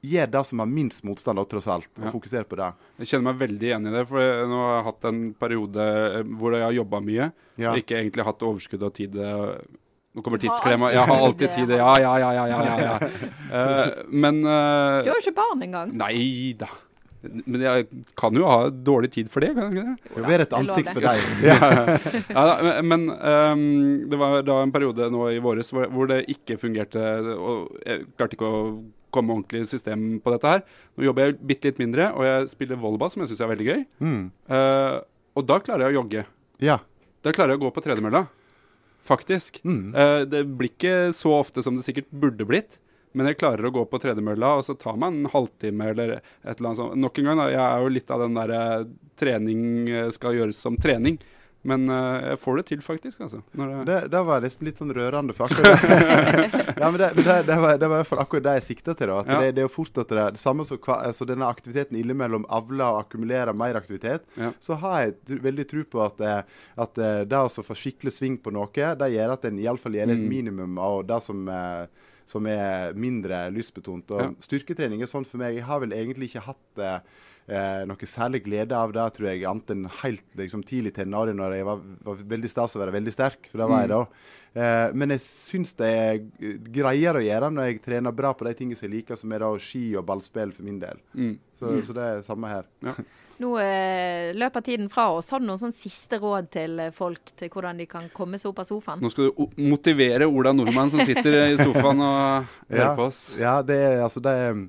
gjør 0.00 0.30
det 0.32 0.40
som 0.48 0.62
har 0.62 0.68
minst 0.70 1.02
motstand, 1.04 1.36
tross 1.50 1.66
alt, 1.68 1.90
og 1.98 2.06
Ja. 2.06 2.10
fokuser 2.10 2.44
på 2.48 2.56
det. 2.56 2.70
Jeg 3.02 3.06
kjenner 3.10 3.34
meg 3.34 3.40
veldig 3.50 3.66
igjen 3.68 3.86
i 3.86 3.90
det. 3.92 4.06
For 4.08 4.18
jeg- 4.18 4.46
nå 4.48 4.56
har 4.64 4.76
jeg 4.78 4.84
hatt 4.86 5.04
en 5.04 5.34
periode 5.34 5.76
eh, 6.16 6.22
hvor 6.40 6.52
jeg 6.56 6.62
har 6.64 6.72
jobba 6.72 7.00
mye. 7.04 7.32
Ja. 7.60 7.74
Ikke 7.76 7.98
egentlig 8.00 8.24
hatt 8.24 8.40
overskudd 8.40 8.82
og 8.82 8.94
tid. 8.94 9.12
Nå 10.10 10.22
kommer 10.26 10.40
tidsklemma. 10.42 10.90
Jeg 10.90 11.06
har 11.06 11.24
alltid 11.24 11.52
tid. 11.54 11.70
ja. 11.78 11.90
Ja, 12.02 12.12
ja, 12.18 12.30
ja. 12.34 12.46
ja, 12.50 12.78
ja. 12.82 12.94
Eh, 13.50 13.88
men 14.06 14.44
uh, 14.46 15.02
Du 15.02 15.08
har 15.10 15.16
jo 15.18 15.22
ikke 15.24 15.34
barn 15.40 15.62
engang. 15.66 15.90
Nei 15.98 16.52
da. 16.58 16.68
Men 17.20 17.60
jeg 17.64 17.86
kan 18.16 18.36
jo 18.38 18.44
ha 18.48 18.68
dårlig 18.70 19.10
tid 19.12 19.26
for 19.32 19.42
det, 19.44 19.50
kan 19.56 19.74
jeg 19.74 19.82
ikke 19.82 19.88
det? 19.90 20.12
Jo, 20.16 20.22
vi 20.24 20.34
er 20.36 20.44
et 20.44 20.54
ansikt 20.56 20.92
for 20.94 21.04
deg. 21.04 21.24
Ja. 21.50 21.58
Ja, 22.30 22.44
da, 22.46 22.70
men 22.86 23.08
um, 23.10 23.64
det 24.08 24.20
var 24.22 24.38
da 24.46 24.60
en 24.64 24.72
periode 24.72 25.10
nå 25.12 25.26
i 25.34 25.42
våres 25.42 25.68
hvor, 25.74 25.90
hvor 25.92 26.08
det 26.10 26.22
ikke 26.32 26.56
fungerte. 26.62 27.02
og 27.34 27.74
Jeg 27.84 28.06
klarte 28.14 28.38
ikke 28.38 28.48
å 28.54 28.62
komme 29.10 29.34
ordentlig 29.34 29.64
i 29.66 29.70
system 29.74 30.06
på 30.22 30.32
dette 30.36 30.54
her. 30.54 30.62
Nå 30.94 31.08
jobber 31.10 31.26
jeg 31.28 31.38
bitte 31.50 31.72
litt 31.72 31.82
mindre, 31.82 32.12
og 32.14 32.24
jeg 32.28 32.50
spiller 32.54 32.78
volleyball, 32.80 33.10
som 33.12 33.24
jeg 33.26 33.32
syns 33.32 33.42
er 33.44 33.50
veldig 33.52 33.68
gøy. 33.68 33.82
Mm. 34.06 34.22
Uh, 34.46 34.96
og 35.36 35.46
da 35.50 35.58
klarer 35.66 35.88
jeg 35.88 35.94
å 35.96 36.00
jogge. 36.02 36.26
ja. 36.62 36.78
Da 37.20 37.34
klarer 37.36 37.52
jeg 37.52 37.60
å 37.60 37.66
gå 37.66 37.74
på 37.76 37.82
tredemølla. 37.84 38.22
Faktisk. 39.06 39.60
Mm. 39.64 39.94
Uh, 39.94 40.22
det 40.28 40.44
blir 40.46 40.72
ikke 40.72 41.10
så 41.16 41.34
ofte 41.40 41.64
som 41.64 41.78
det 41.78 41.86
sikkert 41.86 42.10
burde 42.10 42.46
blitt. 42.48 42.78
Men 43.16 43.26
jeg 43.26 43.40
klarer 43.40 43.66
å 43.66 43.72
gå 43.74 43.82
på 43.90 43.98
tredemølla, 44.02 44.52
og 44.60 44.66
så 44.66 44.76
tar 44.78 44.98
man 45.00 45.16
en 45.18 45.30
halvtime 45.32 45.88
eller 45.90 46.12
et 46.20 46.52
eller 46.52 46.68
annet 46.70 46.78
sånt. 46.78 47.00
Nok 47.02 47.18
en 47.18 47.26
gang, 47.26 47.40
da, 47.42 47.48
jeg 47.50 47.62
er 47.64 47.82
jo 47.82 47.92
litt 47.96 48.12
av 48.14 48.22
den 48.22 48.36
derre 48.38 48.60
trening 49.18 49.64
eh, 49.90 50.10
skal 50.14 50.38
gjøres 50.38 50.60
som 50.62 50.78
trening. 50.78 51.18
Men 51.62 51.90
uh, 51.92 52.20
jeg 52.30 52.38
får 52.40 52.56
det 52.56 52.62
til, 52.70 52.80
faktisk. 52.80 53.20
altså. 53.20 53.42
Det, 53.52 53.64
Det, 53.84 53.96
det 54.14 54.20
var 54.24 54.40
nesten 54.40 54.64
litt 54.64 54.78
sånn 54.80 54.94
rørende, 54.96 55.34
for 55.36 55.44
akkurat 55.44 55.82
ja, 56.80 56.88
men 56.90 56.96
det, 57.02 57.10
det, 57.18 57.34
det, 57.50 57.56
var, 57.60 57.76
det 57.76 57.88
var 57.90 57.98
i 57.98 58.00
hvert 58.00 58.08
fall 58.08 58.22
akkurat 58.22 58.46
det 58.46 58.54
jeg 58.60 58.66
sikta 58.70 58.94
til. 58.96 59.12
da, 59.12 59.18
Ja. 59.28 59.40
det, 59.42 59.50
det 59.58 59.60
er 59.64 59.68
jo 59.68 59.72
fort 59.74 60.00
at 60.00 60.08
det, 60.08 60.24
det 60.38 60.40
samme 60.40 60.64
som 60.64 60.78
altså 60.96 61.28
denne 61.28 61.44
aktiviteten 61.52 61.98
innimellom 62.00 62.46
avler 62.48 62.86
og 62.94 63.02
akkumulerer 63.04 63.52
mer 63.52 63.76
aktivitet, 63.76 64.24
Ja. 64.40 64.52
så 64.60 64.78
har 64.80 65.02
jeg 65.04 65.16
tr 65.28 65.42
veldig 65.50 65.68
tro 65.68 65.84
på 65.84 66.04
at, 66.06 66.20
eh, 66.24 66.42
at 66.80 66.98
eh, 66.98 67.22
det 67.28 67.36
å 67.44 67.64
få 67.68 67.76
skikkelig 67.76 68.12
sving 68.16 68.38
på 68.40 68.52
noe, 68.56 68.72
det 68.72 69.12
gjør 69.12 69.36
at 69.36 69.44
en 69.50 69.58
iallfall 69.60 69.92
gjør 70.00 70.14
et 70.16 70.18
Mm. 70.24 70.28
minimum 70.32 70.78
av 70.80 71.02
det 71.06 71.20
som, 71.22 71.44
eh, 71.48 71.86
som 72.24 72.46
er 72.46 72.92
mindre 72.94 73.50
lystbetont. 73.52 74.10
Og 74.16 74.20
Ja. 74.20 74.30
Styrketrening 74.40 75.02
er 75.02 75.06
sånn 75.12 75.26
for 75.26 75.36
meg. 75.38 75.56
Jeg 75.56 75.64
har 75.68 75.80
vel 75.80 75.90
egentlig 75.92 76.30
ikke 76.32 76.46
hatt 76.46 76.78
eh, 76.78 77.00
eh, 77.46 77.82
noe 77.88 78.08
særlig 78.08 78.42
glede 78.44 78.76
av 78.76 78.92
det, 78.96 79.06
tror 79.16 79.30
jeg, 79.30 79.46
annet 79.48 79.72
enn 79.74 79.86
helt 80.02 80.26
liksom, 80.40 80.64
tidlig 80.66 80.94
tenåring, 80.98 81.38
når 81.40 81.56
jeg 81.58 81.68
var, 81.68 81.86
var 82.06 82.26
veldig 82.34 82.52
stas 82.52 82.76
å 82.76 82.82
være 82.82 82.96
veldig 82.98 83.14
sterk. 83.14 83.50
For 83.52 83.62
det 83.62 83.70
var 83.70 83.84
jeg 83.84 83.92
da. 83.94 84.02
Eh, 84.50 84.88
men 84.98 85.14
jeg 85.14 85.22
syns 85.22 85.76
det 85.78 85.90
er 85.94 86.20
greiere 86.74 87.22
å 87.22 87.24
gjøre 87.24 87.52
når 87.54 87.68
jeg 87.68 87.82
trener 87.86 88.16
bra 88.16 88.34
på 88.34 88.48
de 88.48 88.56
tingene 88.58 88.78
som 88.78 88.88
jeg 88.88 88.96
liker, 88.98 89.18
som 89.20 89.32
er 89.32 89.44
da 89.44 89.50
ski 89.62 89.84
og 89.94 90.06
ballspill 90.08 90.54
for 90.56 90.66
min 90.66 90.82
del. 90.82 91.02
mm. 91.14 91.38
Så, 91.60 91.74
så 91.84 91.92
det 91.92 92.04
er 92.06 92.22
samme 92.24 92.48
her. 92.48 92.68
Nå 93.40 93.54
eh, 93.60 94.34
løper 94.36 94.60
tiden 94.60 94.90
fra 94.92 95.06
oss. 95.14 95.30
Har 95.32 95.40
du 95.40 95.46
noen 95.48 95.60
sånn 95.60 95.72
siste 95.72 96.18
råd 96.20 96.50
til 96.52 96.76
eh, 96.82 96.92
folk 96.92 97.32
til 97.40 97.48
hvordan 97.52 97.78
de 97.80 97.86
kan 97.88 98.10
komme 98.12 98.40
seg 98.40 98.50
opp 98.50 98.60
av 98.60 98.68
sofaen? 98.68 99.00
Nå 99.00 99.08
skal 99.12 99.30
du 99.30 99.60
motivere 99.64 100.28
Ola 100.28 100.52
Nordmann 100.52 100.92
som 100.92 101.00
sitter 101.08 101.38
i 101.46 101.56
sofaen 101.56 102.02
og 102.04 102.50
hører 102.74 102.98
på 102.98 103.06
oss. 103.08 103.22
Ja, 103.40 103.58
det 103.64 103.78
er 103.80 104.04
altså 104.04 104.20
det 104.24 104.34
er, 104.42 104.60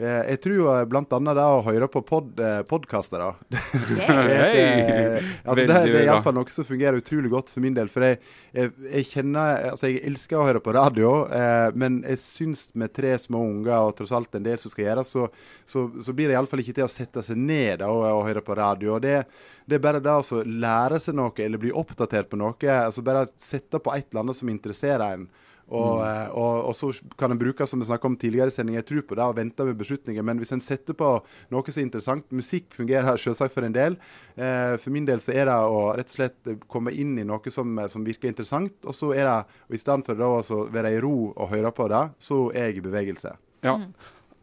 Jeg 0.00 0.38
tror 0.40 0.86
blant 0.88 1.12
annet 1.12 1.36
det 1.36 1.44
å 1.44 1.58
høre 1.66 1.86
på 1.92 2.00
pod, 2.06 2.30
podkastere 2.68 2.92
podkaster, 2.92 3.20
da. 3.20 3.58
Hei! 4.08 4.62
Eh, 4.62 5.26
altså 5.44 5.58
det, 5.60 5.66
det 5.68 5.76
er 5.76 5.90
bra. 5.92 6.00
iallfall 6.06 6.36
noe 6.38 6.52
som 6.54 6.66
fungerer 6.66 6.98
utrolig 7.02 7.30
godt 7.32 7.52
for 7.52 7.64
min 7.64 7.76
del. 7.76 7.90
For 7.92 8.06
jeg, 8.06 8.18
jeg, 8.56 8.72
jeg 8.88 9.08
kjenner 9.10 9.68
Altså, 9.72 9.90
jeg 9.90 10.02
elsker 10.08 10.40
å 10.40 10.46
høre 10.48 10.62
på 10.64 10.74
radio, 10.76 11.12
eh, 11.28 11.68
men 11.78 12.00
jeg 12.08 12.22
syns 12.22 12.64
med 12.78 12.94
tre 12.96 13.12
små 13.20 13.44
unger 13.50 13.74
og 13.76 13.94
tross 14.00 14.14
alt 14.16 14.34
en 14.38 14.48
del 14.48 14.58
som 14.62 14.72
skal 14.72 14.88
gjøres, 14.88 15.12
så, 15.12 15.28
så, 15.68 15.86
så 16.02 16.16
blir 16.16 16.30
det 16.30 16.38
iallfall 16.38 16.64
ikke 16.64 16.78
til 16.80 16.88
å 16.88 16.92
sette 16.92 17.24
seg 17.26 17.40
ned 17.40 17.82
da, 17.84 17.92
og, 17.92 18.06
og 18.08 18.26
høre 18.30 18.44
på 18.44 18.56
radio. 18.58 18.96
og 18.96 19.04
det, 19.04 19.22
det 19.68 19.78
er 19.78 19.84
bare 19.84 20.02
det 20.02 20.16
å 20.16 20.42
lære 20.42 20.98
seg 21.02 21.16
noe 21.20 21.36
eller 21.44 21.60
bli 21.60 21.72
oppdatert 21.74 22.32
på 22.32 22.40
noe. 22.40 22.56
altså 22.72 23.04
Bare 23.04 23.28
sette 23.40 23.80
på 23.82 23.94
et 23.94 24.08
eller 24.10 24.24
annet 24.24 24.40
som 24.40 24.50
interesserer 24.52 25.18
en. 25.18 25.28
Og, 25.72 26.02
mm. 26.02 26.32
og, 26.36 26.56
og 26.68 26.74
så 26.76 26.90
kan 27.18 27.32
en 27.32 27.40
bruke 27.40 27.66
som 27.68 27.80
vi 27.80 27.88
snakket 27.88 28.10
om 28.10 28.16
tidligere 28.20 28.52
i 28.52 28.54
sending, 28.54 28.76
jeg 28.76 28.86
tror 28.88 29.04
på 29.08 29.16
det 29.18 29.24
og 29.24 29.36
vente 29.38 29.66
med 29.68 29.78
beslutninger. 29.80 30.24
Men 30.26 30.40
hvis 30.42 30.52
en 30.56 30.64
setter 30.64 30.96
på 30.98 31.12
noe 31.52 31.72
som 31.72 31.80
er 31.80 31.86
interessant 31.86 32.34
Musikk 32.34 32.74
fungerer 32.76 33.20
selvsagt 33.20 33.54
for 33.54 33.66
en 33.66 33.76
del. 33.76 33.96
Eh, 34.36 34.74
for 34.80 34.94
min 34.94 35.06
del 35.08 35.22
så 35.22 35.34
er 35.34 35.48
det 35.48 35.56
å 35.56 35.84
rett 35.96 36.10
og 36.10 36.16
slett 36.16 36.52
komme 36.72 36.94
inn 36.94 37.14
i 37.20 37.26
noe 37.28 37.54
som, 37.54 37.78
som 37.92 38.04
virker 38.06 38.32
interessant. 38.32 38.74
Og 38.84 38.96
så 38.96 39.12
er 39.16 39.28
det, 39.28 39.38
og 39.68 39.78
i 39.78 39.80
stedet 39.80 40.08
for 40.08 40.26
å 40.28 40.64
være 40.72 40.96
i 40.96 41.00
ro 41.02 41.16
og 41.30 41.52
høre 41.52 41.72
på 41.76 41.88
det, 41.92 42.04
så 42.22 42.44
er 42.52 42.70
jeg 42.70 42.82
i 42.82 42.84
bevegelse. 42.88 43.36
Ja. 43.64 43.78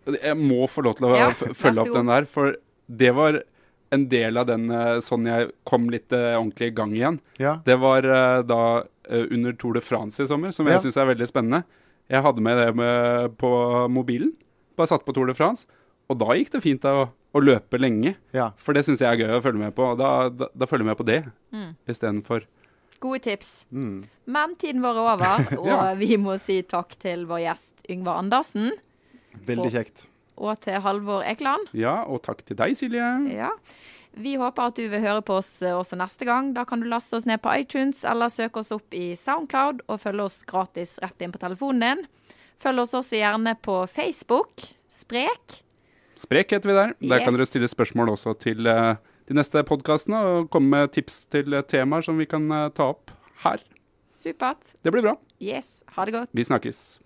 Jeg 0.09 0.37
må 0.39 0.63
få 0.71 0.81
lov 0.85 0.97
til 0.97 1.09
å 1.09 1.15
Ja, 1.17 1.29
følge 1.35 1.83
opp 1.83 1.93
den 1.93 2.09
der, 2.09 2.25
for 2.29 2.55
det 2.89 3.11
var 3.13 3.43
en 3.91 4.07
del 4.09 4.37
av 4.37 4.45
den 4.47 4.69
eh, 4.71 4.99
sånn 5.01 5.25
jeg 5.25 5.51
kom 5.65 5.89
litt 5.89 6.11
eh, 6.13 6.35
ordentlig 6.37 6.67
i 6.71 6.75
gang 6.77 6.91
igjen. 6.93 7.19
Ja. 7.41 7.57
Det 7.65 7.77
var 7.81 8.05
eh, 8.05 8.41
da 8.45 8.61
under 9.09 9.53
Tour 9.57 9.73
de 9.73 9.81
France 9.81 10.21
i 10.21 10.27
sommer, 10.29 10.51
som 10.53 10.67
Ja. 10.67 10.73
jeg 10.77 10.85
syns 10.87 10.97
er 11.01 11.07
veldig 11.15 11.27
spennende. 11.27 11.63
Jeg 12.09 12.21
hadde 12.21 12.41
med 12.41 12.57
det 12.57 12.75
med 12.77 13.37
på 13.41 13.49
mobilen. 13.89 14.35
Bare 14.77 14.87
satt 14.87 15.05
på 15.05 15.13
Tour 15.13 15.25
de 15.27 15.33
France. 15.33 15.65
Og 16.09 16.17
da 16.21 16.25
gikk 16.37 16.51
det 16.51 16.61
fint 16.65 16.85
å 16.85 17.09
å 17.29 17.41
løpe 17.45 17.77
lenge. 17.77 18.15
Ja. 18.33 18.47
For 18.57 18.73
det 18.73 18.81
syns 18.87 19.01
jeg 19.03 19.05
er 19.05 19.19
gøy 19.27 19.35
å 19.37 19.41
følge 19.45 19.59
med 19.61 19.75
på. 19.77 19.83
og 19.91 19.99
Da, 19.99 20.29
da, 20.33 20.47
da 20.57 20.65
følger 20.65 20.81
jeg 20.81 20.89
med 20.89 20.97
på 20.97 21.05
det 21.05 21.19
Mm. 21.53 21.75
istedenfor 21.87 22.45
Gode 22.99 23.19
tips. 23.21 23.65
Mm. 23.71 24.03
Men 24.25 24.55
tiden 24.55 24.81
vår 24.81 24.97
er 24.97 25.13
over, 25.13 25.43
og 25.61 25.67
Ja. 25.67 25.93
vi 25.95 26.17
må 26.17 26.39
si 26.41 26.61
takk 26.63 26.97
til 26.99 27.25
vår 27.29 27.39
gjest 27.45 27.85
Yngvar 27.89 28.17
Andersen. 28.17 28.71
Veldig 29.45 29.69
kjekt. 29.71 30.07
Og 30.39 30.59
til 30.63 30.79
Halvor 30.79 31.23
Ekeland. 31.27 31.67
Ja, 31.75 32.01
og 32.07 32.23
takk 32.23 32.45
til 32.47 32.57
deg, 32.59 32.77
Silje. 32.79 33.07
Ja. 33.35 33.51
Vi 34.19 34.33
håper 34.39 34.71
at 34.71 34.79
du 34.79 34.87
vil 34.89 35.03
høre 35.03 35.21
på 35.25 35.37
oss 35.39 35.51
eh, 35.61 35.75
også 35.75 35.97
neste 35.99 36.25
gang. 36.27 36.53
Da 36.55 36.65
kan 36.67 36.81
du 36.81 36.87
laste 36.89 37.17
oss 37.17 37.27
ned 37.29 37.41
på 37.43 37.53
iTunes 37.61 38.01
eller 38.07 38.31
søke 38.33 38.63
oss 38.63 38.71
opp 38.75 38.95
i 38.95 39.13
Soundcloud 39.19 39.83
og 39.87 40.01
følge 40.01 40.25
oss 40.25 40.41
gratis 40.49 40.97
rett 41.03 41.21
inn 41.21 41.35
på 41.35 41.41
telefonen 41.41 41.85
din. 41.85 42.05
Følg 42.59 42.83
oss 42.83 42.95
også 42.97 43.19
gjerne 43.19 43.55
på 43.63 43.81
Facebook. 43.91 44.65
Sprek. 44.89 45.61
Sprek 46.19 46.55
heter 46.55 46.71
vi 46.71 46.75
der. 46.75 46.95
Der 47.13 47.23
kan 47.23 47.37
dere 47.37 47.47
stille 47.47 47.69
spørsmål 47.71 48.15
også 48.15 48.33
til 48.41 48.67
eh, 48.67 48.95
de 49.29 49.37
neste 49.37 49.61
podkastene, 49.63 50.19
og 50.19 50.49
komme 50.51 50.73
med 50.73 50.95
tips 50.95 51.21
til 51.31 51.53
eh, 51.53 51.63
temaer 51.63 52.03
som 52.03 52.19
vi 52.19 52.27
kan 52.27 52.49
ta 52.75 52.89
opp 52.95 53.13
her. 53.45 53.61
Supert. 54.19 54.73
Det 54.83 54.91
blir 54.91 55.05
bra. 55.05 55.15
Yes. 55.39 55.79
Ha 55.95 56.09
det 56.09 56.17
godt. 56.17 56.33
Vi 56.35 56.43
snakkes. 56.43 56.99